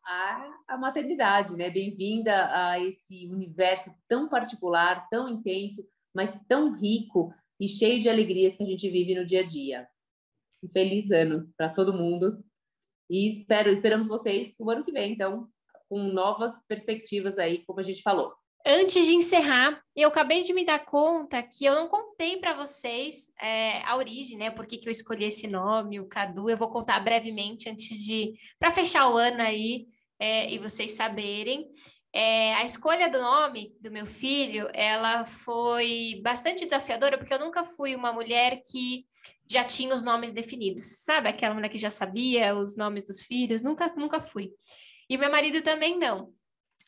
à 0.67 0.79
maternidade, 0.79 1.55
né? 1.57 1.69
Bem-vinda 1.69 2.49
a 2.53 2.81
esse 2.81 3.29
universo 3.29 3.93
tão 4.09 4.31
particular, 4.31 5.07
tão 5.11 5.29
intenso, 5.29 5.87
mas 6.15 6.41
tão 6.49 6.73
rico 6.73 7.35
e 7.61 7.69
cheio 7.69 8.01
de 8.01 8.09
alegrias 8.09 8.57
que 8.57 8.63
a 8.63 8.67
gente 8.67 8.89
vive 8.89 9.15
no 9.15 9.27
dia 9.27 9.41
a 9.41 9.47
dia. 9.47 9.87
Feliz 10.73 11.11
ano 11.11 11.49
para 11.57 11.69
todo 11.69 11.93
mundo 11.93 12.45
e 13.09 13.29
espero, 13.29 13.71
esperamos 13.71 14.09
vocês 14.09 14.57
o 14.59 14.71
ano 14.71 14.85
que 14.85 14.93
vem, 14.93 15.13
então, 15.13 15.49
com 15.89 15.99
novas 15.99 16.53
perspectivas 16.67 17.39
aí, 17.39 17.65
como 17.65 17.81
a 17.81 17.83
gente 17.83 18.03
falou. 18.03 18.35
Antes 18.69 19.07
de 19.07 19.15
encerrar, 19.15 19.81
eu 19.95 20.09
acabei 20.09 20.43
de 20.43 20.53
me 20.53 20.65
dar 20.65 20.85
conta 20.85 21.41
que 21.41 21.65
eu 21.65 21.75
não 21.77 21.87
contei 21.87 22.37
para 22.39 22.53
vocês 22.53 23.31
é, 23.41 23.81
a 23.83 23.97
origem, 23.97 24.37
né? 24.37 24.51
Por 24.51 24.67
que, 24.67 24.77
que 24.77 24.89
eu 24.89 24.91
escolhi 24.91 25.27
esse 25.27 25.47
nome, 25.47 26.01
o 26.01 26.09
Cadu. 26.09 26.51
Eu 26.51 26.57
vou 26.57 26.69
contar 26.69 26.99
brevemente 26.99 27.69
antes 27.69 28.05
de. 28.05 28.33
para 28.59 28.73
fechar 28.73 29.09
o 29.09 29.17
ano 29.17 29.41
aí 29.41 29.87
é, 30.19 30.53
e 30.53 30.59
vocês 30.59 30.95
saberem. 30.95 31.71
É, 32.13 32.55
a 32.55 32.65
escolha 32.65 33.09
do 33.09 33.21
nome 33.21 33.73
do 33.81 33.91
meu 33.91 34.07
filho, 34.07 34.69
ela 34.73 35.25
foi 35.25 36.21
bastante 36.25 36.65
desafiadora, 36.65 37.17
porque 37.17 37.33
eu 37.33 37.39
nunca 37.39 37.63
fui 37.63 37.95
uma 37.95 38.13
mulher 38.13 38.61
que 38.69 39.07
já 39.49 39.65
tinha 39.65 39.95
os 39.95 40.03
nomes 40.03 40.33
definidos, 40.33 40.87
sabe? 40.87 41.29
Aquela 41.29 41.55
mulher 41.55 41.69
que 41.69 41.79
já 41.79 41.91
sabia 41.91 42.55
os 42.55 42.77
nomes 42.77 43.07
dos 43.07 43.23
filhos, 43.23 43.63
nunca, 43.63 43.93
nunca 43.97 44.21
fui. 44.21 44.53
E 45.09 45.17
meu 45.17 45.31
marido 45.31 45.63
também 45.63 45.99
não. 45.99 46.33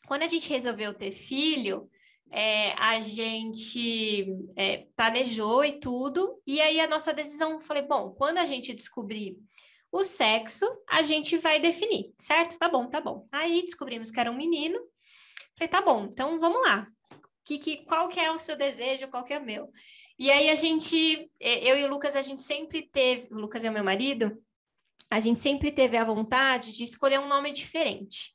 Quando 0.07 0.23
a 0.23 0.27
gente 0.27 0.49
resolveu 0.49 0.93
ter 0.93 1.11
filho, 1.11 1.89
é, 2.31 2.73
a 2.73 2.99
gente 3.01 4.27
é, 4.55 4.85
planejou 4.95 5.63
e 5.63 5.79
tudo, 5.79 6.41
e 6.45 6.59
aí 6.61 6.79
a 6.79 6.87
nossa 6.87 7.13
decisão, 7.13 7.59
falei, 7.59 7.83
bom, 7.83 8.11
quando 8.11 8.37
a 8.39 8.45
gente 8.45 8.73
descobrir 8.73 9.37
o 9.91 10.03
sexo, 10.03 10.65
a 10.87 11.01
gente 11.01 11.37
vai 11.37 11.59
definir, 11.59 12.13
certo? 12.17 12.57
Tá 12.59 12.69
bom, 12.69 12.87
tá 12.87 13.01
bom. 13.01 13.25
Aí 13.31 13.61
descobrimos 13.61 14.11
que 14.11 14.19
era 14.19 14.31
um 14.31 14.37
menino, 14.37 14.79
Falei, 15.59 15.67
tá 15.69 15.81
bom, 15.81 16.05
então 16.05 16.39
vamos 16.39 16.61
lá. 16.61 16.87
Que, 17.43 17.57
que, 17.57 17.83
qual 17.83 18.07
que 18.07 18.17
é 18.17 18.31
o 18.31 18.39
seu 18.39 18.55
desejo, 18.55 19.09
qual 19.09 19.25
que 19.25 19.33
é 19.33 19.39
o 19.39 19.45
meu? 19.45 19.69
E 20.19 20.29
aí 20.29 20.49
a 20.49 20.55
gente, 20.55 21.31
eu 21.39 21.77
e 21.77 21.85
o 21.85 21.87
Lucas, 21.87 22.13
a 22.17 22.21
gente 22.21 22.41
sempre 22.41 22.81
teve, 22.81 23.33
o 23.33 23.39
Lucas 23.39 23.63
é 23.63 23.69
o 23.69 23.73
meu 23.73 23.85
marido, 23.85 24.37
a 25.09 25.17
gente 25.21 25.39
sempre 25.39 25.71
teve 25.71 25.95
a 25.95 26.03
vontade 26.03 26.75
de 26.75 26.83
escolher 26.83 27.21
um 27.21 27.27
nome 27.27 27.53
diferente, 27.53 28.33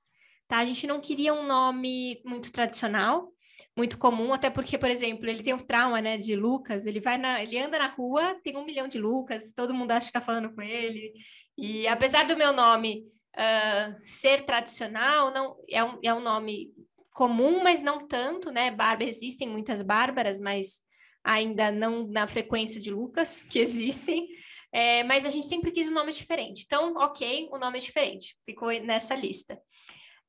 tá? 0.48 0.58
A 0.58 0.64
gente 0.64 0.86
não 0.86 0.98
queria 0.98 1.34
um 1.34 1.46
nome 1.46 2.22
muito 2.24 2.50
tradicional, 2.50 3.30
muito 3.76 3.98
comum, 3.98 4.32
até 4.32 4.48
porque, 4.48 4.78
por 4.78 4.88
exemplo, 4.88 5.28
ele 5.28 5.42
tem 5.42 5.52
um 5.52 5.58
trauma, 5.58 6.00
né, 6.00 6.16
de 6.16 6.34
Lucas, 6.34 6.86
ele 6.86 7.00
vai 7.00 7.18
na, 7.18 7.42
ele 7.42 7.58
anda 7.58 7.78
na 7.78 7.88
rua, 7.88 8.34
tem 8.42 8.56
um 8.56 8.64
milhão 8.64 8.88
de 8.88 8.98
Lucas, 8.98 9.52
todo 9.52 9.74
mundo 9.74 9.92
acha 9.92 10.10
que 10.10 10.16
está 10.16 10.22
falando 10.22 10.54
com 10.54 10.62
ele, 10.62 11.12
e 11.58 11.86
apesar 11.86 12.24
do 12.24 12.34
meu 12.34 12.54
nome 12.54 13.04
uh, 13.36 13.92
ser 13.98 14.46
tradicional, 14.46 15.30
não 15.32 15.56
é 15.68 15.84
um, 15.84 15.98
é 16.02 16.14
um 16.14 16.20
nome 16.20 16.72
comum, 17.12 17.62
mas 17.62 17.82
não 17.82 18.06
tanto, 18.06 18.50
né, 18.50 18.70
Bárbara, 18.70 19.04
existem 19.04 19.48
muitas 19.48 19.82
Bárbaras, 19.82 20.38
mas 20.38 20.82
ainda 21.24 21.72
não 21.72 22.06
na 22.06 22.26
frequência 22.26 22.80
de 22.80 22.92
Lucas, 22.92 23.42
que 23.48 23.58
existem, 23.58 24.28
é, 24.70 25.02
mas 25.04 25.24
a 25.24 25.28
gente 25.28 25.46
sempre 25.46 25.70
quis 25.72 25.88
um 25.88 25.94
nome 25.94 26.12
diferente, 26.12 26.64
então, 26.66 26.94
ok, 26.96 27.48
o 27.50 27.58
nome 27.58 27.78
é 27.78 27.80
diferente, 27.80 28.36
ficou 28.44 28.70
nessa 28.80 29.14
lista. 29.14 29.60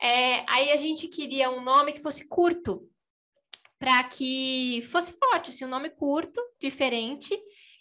É, 0.01 0.45
aí 0.49 0.71
a 0.71 0.77
gente 0.77 1.07
queria 1.07 1.49
um 1.49 1.61
nome 1.61 1.91
que 1.91 2.01
fosse 2.01 2.27
curto, 2.27 2.89
para 3.77 4.03
que 4.05 4.81
fosse 4.89 5.13
forte, 5.17 5.49
assim, 5.49 5.65
um 5.65 5.69
nome 5.69 5.89
curto, 5.89 6.41
diferente, 6.59 7.37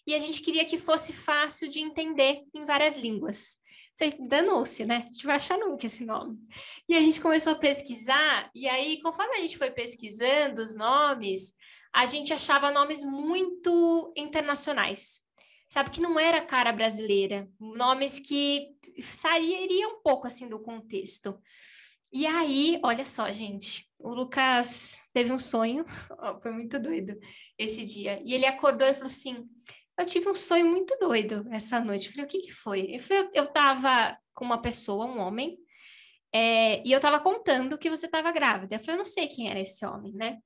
e 0.06 0.14
a 0.14 0.18
gente 0.18 0.42
queria 0.42 0.64
que 0.64 0.76
fosse 0.76 1.12
fácil 1.12 1.68
de 1.68 1.80
entender 1.80 2.42
em 2.54 2.64
várias 2.64 2.96
línguas. 2.96 3.56
Falei, 3.98 4.14
danou-se, 4.28 4.84
né? 4.84 4.96
A 4.96 5.12
gente 5.12 5.24
vai 5.24 5.36
achar 5.36 5.56
nunca 5.56 5.86
esse 5.86 6.04
nome. 6.04 6.36
E 6.88 6.96
a 6.96 7.00
gente 7.00 7.20
começou 7.20 7.52
a 7.52 7.58
pesquisar, 7.58 8.50
e 8.54 8.68
aí, 8.68 9.00
conforme 9.00 9.36
a 9.36 9.40
gente 9.40 9.56
foi 9.56 9.70
pesquisando 9.70 10.62
os 10.62 10.76
nomes, 10.76 11.52
a 11.94 12.06
gente 12.06 12.34
achava 12.34 12.72
nomes 12.72 13.04
muito 13.04 14.12
internacionais. 14.16 15.22
Sabe, 15.70 15.90
que 15.90 16.00
não 16.00 16.20
era 16.20 16.40
cara 16.42 16.72
brasileira, 16.72 17.48
nomes 17.58 18.20
que 18.20 18.76
sairiam 19.00 19.96
um 19.96 20.02
pouco 20.02 20.26
assim 20.26 20.48
do 20.48 20.60
contexto. 20.60 21.36
E 22.12 22.26
aí, 22.26 22.78
olha 22.84 23.04
só, 23.04 23.28
gente, 23.30 23.88
o 23.98 24.14
Lucas 24.14 25.00
teve 25.12 25.32
um 25.32 25.38
sonho, 25.38 25.84
foi 26.42 26.52
muito 26.52 26.78
doido 26.78 27.18
esse 27.58 27.84
dia. 27.84 28.20
E 28.24 28.34
ele 28.34 28.46
acordou 28.46 28.86
e 28.86 28.94
falou 28.94 29.08
assim: 29.08 29.48
Eu 29.98 30.06
tive 30.06 30.28
um 30.28 30.34
sonho 30.34 30.66
muito 30.66 30.96
doido 31.00 31.44
essa 31.50 31.80
noite. 31.80 32.06
Eu 32.06 32.12
falei: 32.12 32.26
O 32.26 32.28
que, 32.28 32.40
que 32.40 32.52
foi? 32.52 32.94
Eu 32.94 33.00
falei: 33.00 33.30
Eu 33.34 33.44
estava 33.44 34.16
com 34.32 34.44
uma 34.44 34.62
pessoa, 34.62 35.06
um 35.06 35.18
homem, 35.18 35.58
é, 36.32 36.86
e 36.86 36.92
eu 36.92 36.98
estava 36.98 37.18
contando 37.18 37.78
que 37.78 37.90
você 37.90 38.06
estava 38.06 38.30
grávida. 38.30 38.76
Eu 38.76 38.80
falei: 38.80 38.94
Eu 38.94 38.98
não 38.98 39.04
sei 39.04 39.26
quem 39.26 39.50
era 39.50 39.60
esse 39.60 39.84
homem, 39.84 40.12
né? 40.12 40.38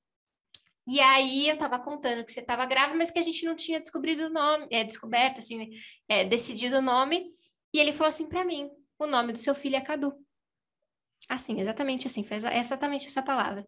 E 0.89 0.99
aí 0.99 1.47
eu 1.47 1.53
estava 1.53 1.77
contando 1.77 2.25
que 2.25 2.31
você 2.31 2.39
estava 2.39 2.65
grávida, 2.65 2.97
mas 2.97 3.11
que 3.11 3.19
a 3.19 3.21
gente 3.21 3.45
não 3.45 3.55
tinha 3.55 3.79
descobrido 3.79 4.25
o 4.25 4.29
nome, 4.29 4.67
é, 4.71 4.83
descoberto, 4.83 5.37
assim, 5.37 5.69
é, 6.07 6.25
decidido 6.25 6.77
o 6.77 6.81
nome. 6.81 7.31
E 7.71 7.79
ele 7.79 7.91
falou 7.91 8.07
assim 8.07 8.27
para 8.27 8.43
mim: 8.43 8.71
O 8.97 9.05
nome 9.05 9.31
do 9.31 9.37
seu 9.37 9.53
filho 9.53 9.75
é 9.75 9.81
Cadu. 9.81 10.11
Assim, 11.29 11.59
exatamente 11.59 12.07
assim, 12.07 12.23
foi 12.23 12.37
exatamente 12.37 13.05
essa 13.05 13.21
palavra. 13.21 13.63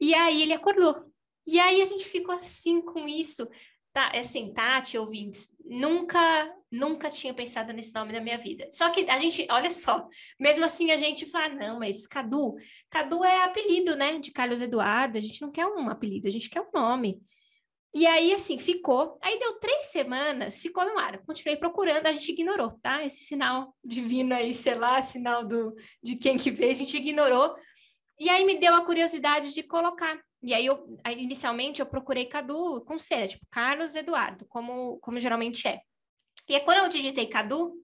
E 0.00 0.12
aí 0.12 0.42
ele 0.42 0.52
acordou. 0.52 1.08
E 1.46 1.60
aí 1.60 1.80
a 1.80 1.84
gente 1.84 2.04
ficou 2.04 2.34
assim 2.34 2.82
com 2.82 3.06
isso. 3.06 3.48
Tá, 3.98 4.12
assim, 4.14 4.52
Tati, 4.52 4.96
ouvintes, 4.96 5.50
nunca, 5.64 6.54
nunca 6.70 7.10
tinha 7.10 7.34
pensado 7.34 7.72
nesse 7.72 7.92
nome 7.92 8.12
na 8.12 8.20
minha 8.20 8.38
vida. 8.38 8.68
Só 8.70 8.90
que 8.90 9.04
a 9.10 9.18
gente, 9.18 9.44
olha 9.50 9.72
só, 9.72 10.06
mesmo 10.38 10.64
assim 10.64 10.92
a 10.92 10.96
gente 10.96 11.26
fala, 11.26 11.48
não, 11.48 11.80
mas 11.80 12.06
Cadu, 12.06 12.54
Cadu 12.88 13.24
é 13.24 13.42
apelido, 13.42 13.96
né, 13.96 14.16
de 14.20 14.30
Carlos 14.30 14.60
Eduardo, 14.60 15.18
a 15.18 15.20
gente 15.20 15.42
não 15.42 15.50
quer 15.50 15.66
um 15.66 15.90
apelido, 15.90 16.28
a 16.28 16.30
gente 16.30 16.48
quer 16.48 16.60
um 16.60 16.70
nome. 16.72 17.20
E 17.92 18.06
aí, 18.06 18.32
assim, 18.32 18.56
ficou. 18.56 19.18
Aí 19.20 19.36
deu 19.36 19.58
três 19.58 19.86
semanas, 19.86 20.60
ficou 20.60 20.84
no 20.84 20.96
ar. 20.96 21.18
Continuei 21.24 21.58
procurando, 21.58 22.06
a 22.06 22.12
gente 22.12 22.30
ignorou, 22.30 22.78
tá? 22.80 23.04
Esse 23.04 23.24
sinal 23.24 23.74
divino 23.84 24.32
aí, 24.32 24.54
sei 24.54 24.76
lá, 24.76 25.02
sinal 25.02 25.44
do, 25.44 25.74
de 26.00 26.14
quem 26.14 26.36
que 26.38 26.52
veio, 26.52 26.70
a 26.70 26.74
gente 26.74 26.96
ignorou. 26.96 27.52
E 28.16 28.30
aí 28.30 28.44
me 28.44 28.60
deu 28.60 28.76
a 28.76 28.84
curiosidade 28.84 29.52
de 29.52 29.64
colocar. 29.64 30.20
E 30.42 30.54
aí, 30.54 30.66
eu, 30.66 30.96
inicialmente, 31.16 31.80
eu 31.80 31.86
procurei 31.86 32.26
Cadu 32.26 32.80
com 32.82 32.96
C, 32.96 33.26
tipo 33.26 33.46
Carlos 33.50 33.94
Eduardo, 33.94 34.46
como, 34.46 34.98
como 35.00 35.18
geralmente 35.18 35.66
é. 35.66 35.80
E 36.48 36.54
aí, 36.54 36.60
quando 36.60 36.78
eu 36.78 36.88
digitei 36.88 37.26
Cadu, 37.26 37.74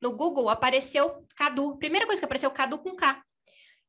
no 0.00 0.14
Google 0.14 0.48
apareceu 0.48 1.24
Cadu. 1.36 1.76
Primeira 1.78 2.06
coisa 2.06 2.20
que 2.20 2.26
apareceu, 2.26 2.50
Cadu 2.50 2.78
com 2.78 2.94
K, 2.94 3.22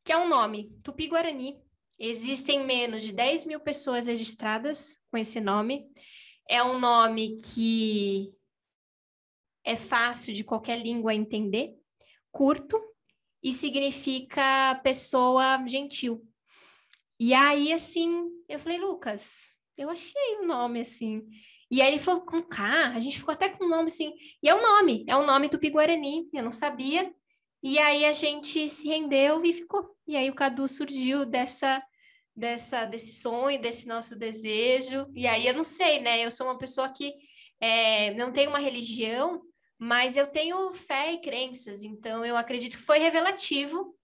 que 0.03 0.11
é 0.11 0.17
um 0.17 0.27
nome 0.27 0.71
tupi-guarani 0.81 1.61
Existem 1.99 2.65
menos 2.65 3.03
de 3.03 3.13
10 3.13 3.45
mil 3.45 3.59
pessoas 3.59 4.07
registradas 4.07 4.99
com 5.09 5.17
esse 5.17 5.39
nome. 5.39 5.87
É 6.49 6.61
um 6.61 6.77
nome 6.77 7.35
que 7.37 8.27
é 9.63 9.75
fácil 9.75 10.33
de 10.33 10.43
qualquer 10.43 10.79
língua 10.79 11.13
entender, 11.13 11.73
curto 12.31 12.79
e 13.41 13.53
significa 13.53 14.75
pessoa 14.83 15.65
gentil. 15.65 16.21
E 17.19 17.33
aí, 17.33 17.71
assim, 17.71 18.29
eu 18.49 18.59
falei, 18.59 18.77
Lucas, 18.77 19.55
eu 19.77 19.89
achei 19.89 20.37
o 20.39 20.43
um 20.43 20.47
nome 20.47 20.81
assim. 20.81 21.25
E 21.69 21.81
aí 21.81 21.89
ele 21.89 21.99
falou 21.99 22.21
com 22.21 22.41
K, 22.41 22.91
a 22.93 22.99
gente 22.99 23.17
ficou 23.17 23.33
até 23.33 23.49
com 23.49 23.65
o 23.65 23.69
nome 23.69 23.87
assim. 23.87 24.13
E 24.41 24.49
é 24.49 24.55
um 24.55 24.61
nome, 24.61 25.05
é 25.07 25.15
um 25.15 25.25
nome 25.25 25.49
tupi-guarani, 25.49 26.27
eu 26.33 26.43
não 26.43 26.51
sabia. 26.51 27.13
E 27.63 27.79
aí 27.79 28.05
a 28.05 28.13
gente 28.13 28.69
se 28.69 28.87
rendeu 28.87 29.43
e 29.43 29.51
ficou. 29.51 29.95
E 30.07 30.15
aí 30.15 30.29
o 30.29 30.35
Cadu 30.35 30.67
surgiu 30.67 31.25
dessa, 31.25 31.81
dessa, 32.35 32.85
desse 32.85 33.19
sonho, 33.21 33.59
desse 33.59 33.87
nosso 33.87 34.17
desejo. 34.17 35.07
E 35.15 35.25
aí 35.25 35.47
eu 35.47 35.53
não 35.55 35.63
sei, 35.63 35.99
né? 35.99 36.23
Eu 36.23 36.29
sou 36.29 36.47
uma 36.47 36.57
pessoa 36.57 36.89
que 36.89 37.13
é, 37.59 38.13
não 38.13 38.31
tem 38.31 38.47
uma 38.47 38.59
religião, 38.59 39.41
mas 39.79 40.15
eu 40.15 40.27
tenho 40.27 40.71
fé 40.71 41.13
e 41.13 41.21
crenças. 41.21 41.83
Então 41.83 42.23
eu 42.23 42.37
acredito 42.37 42.77
que 42.77 42.83
foi 42.83 42.99
revelativo. 42.99 43.94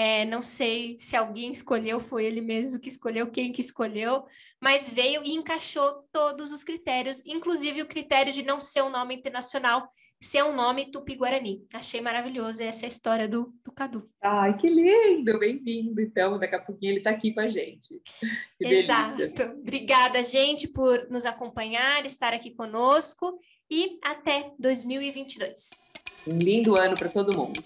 É, 0.00 0.24
não 0.24 0.44
sei 0.44 0.96
se 0.96 1.16
alguém 1.16 1.50
escolheu, 1.50 1.98
foi 1.98 2.24
ele 2.24 2.40
mesmo 2.40 2.78
que 2.78 2.88
escolheu, 2.88 3.32
quem 3.32 3.50
que 3.50 3.60
escolheu, 3.60 4.24
mas 4.60 4.88
veio 4.88 5.24
e 5.24 5.32
encaixou 5.32 6.04
todos 6.12 6.52
os 6.52 6.62
critérios, 6.62 7.20
inclusive 7.26 7.82
o 7.82 7.86
critério 7.86 8.32
de 8.32 8.44
não 8.44 8.60
ser 8.60 8.82
um 8.82 8.90
nome 8.90 9.16
internacional 9.16 9.90
ser 10.20 10.42
um 10.42 10.54
nome 10.54 10.90
tupi-guarani. 10.90 11.64
Achei 11.72 12.00
maravilhoso 12.00 12.62
essa 12.62 12.86
é 12.86 12.88
história 12.88 13.28
do, 13.28 13.52
do 13.64 13.70
Cadu. 13.72 14.08
Ai, 14.20 14.56
que 14.56 14.68
lindo! 14.68 15.38
Bem-vindo, 15.38 16.00
então. 16.00 16.38
Daqui 16.38 16.56
a 16.56 16.60
pouquinho 16.60 16.90
ele 16.90 16.98
está 16.98 17.10
aqui 17.10 17.32
com 17.32 17.40
a 17.40 17.48
gente. 17.48 18.00
Que 18.58 18.66
Exato. 18.66 19.16
Delícia. 19.16 19.52
Obrigada, 19.52 20.22
gente, 20.22 20.66
por 20.68 21.08
nos 21.08 21.24
acompanhar, 21.24 22.04
estar 22.04 22.32
aqui 22.34 22.50
conosco 22.50 23.38
e 23.70 23.98
até 24.02 24.52
2022. 24.58 25.80
Um 26.26 26.38
lindo 26.38 26.76
ano 26.76 26.96
para 26.96 27.08
todo 27.08 27.36
mundo. 27.36 27.62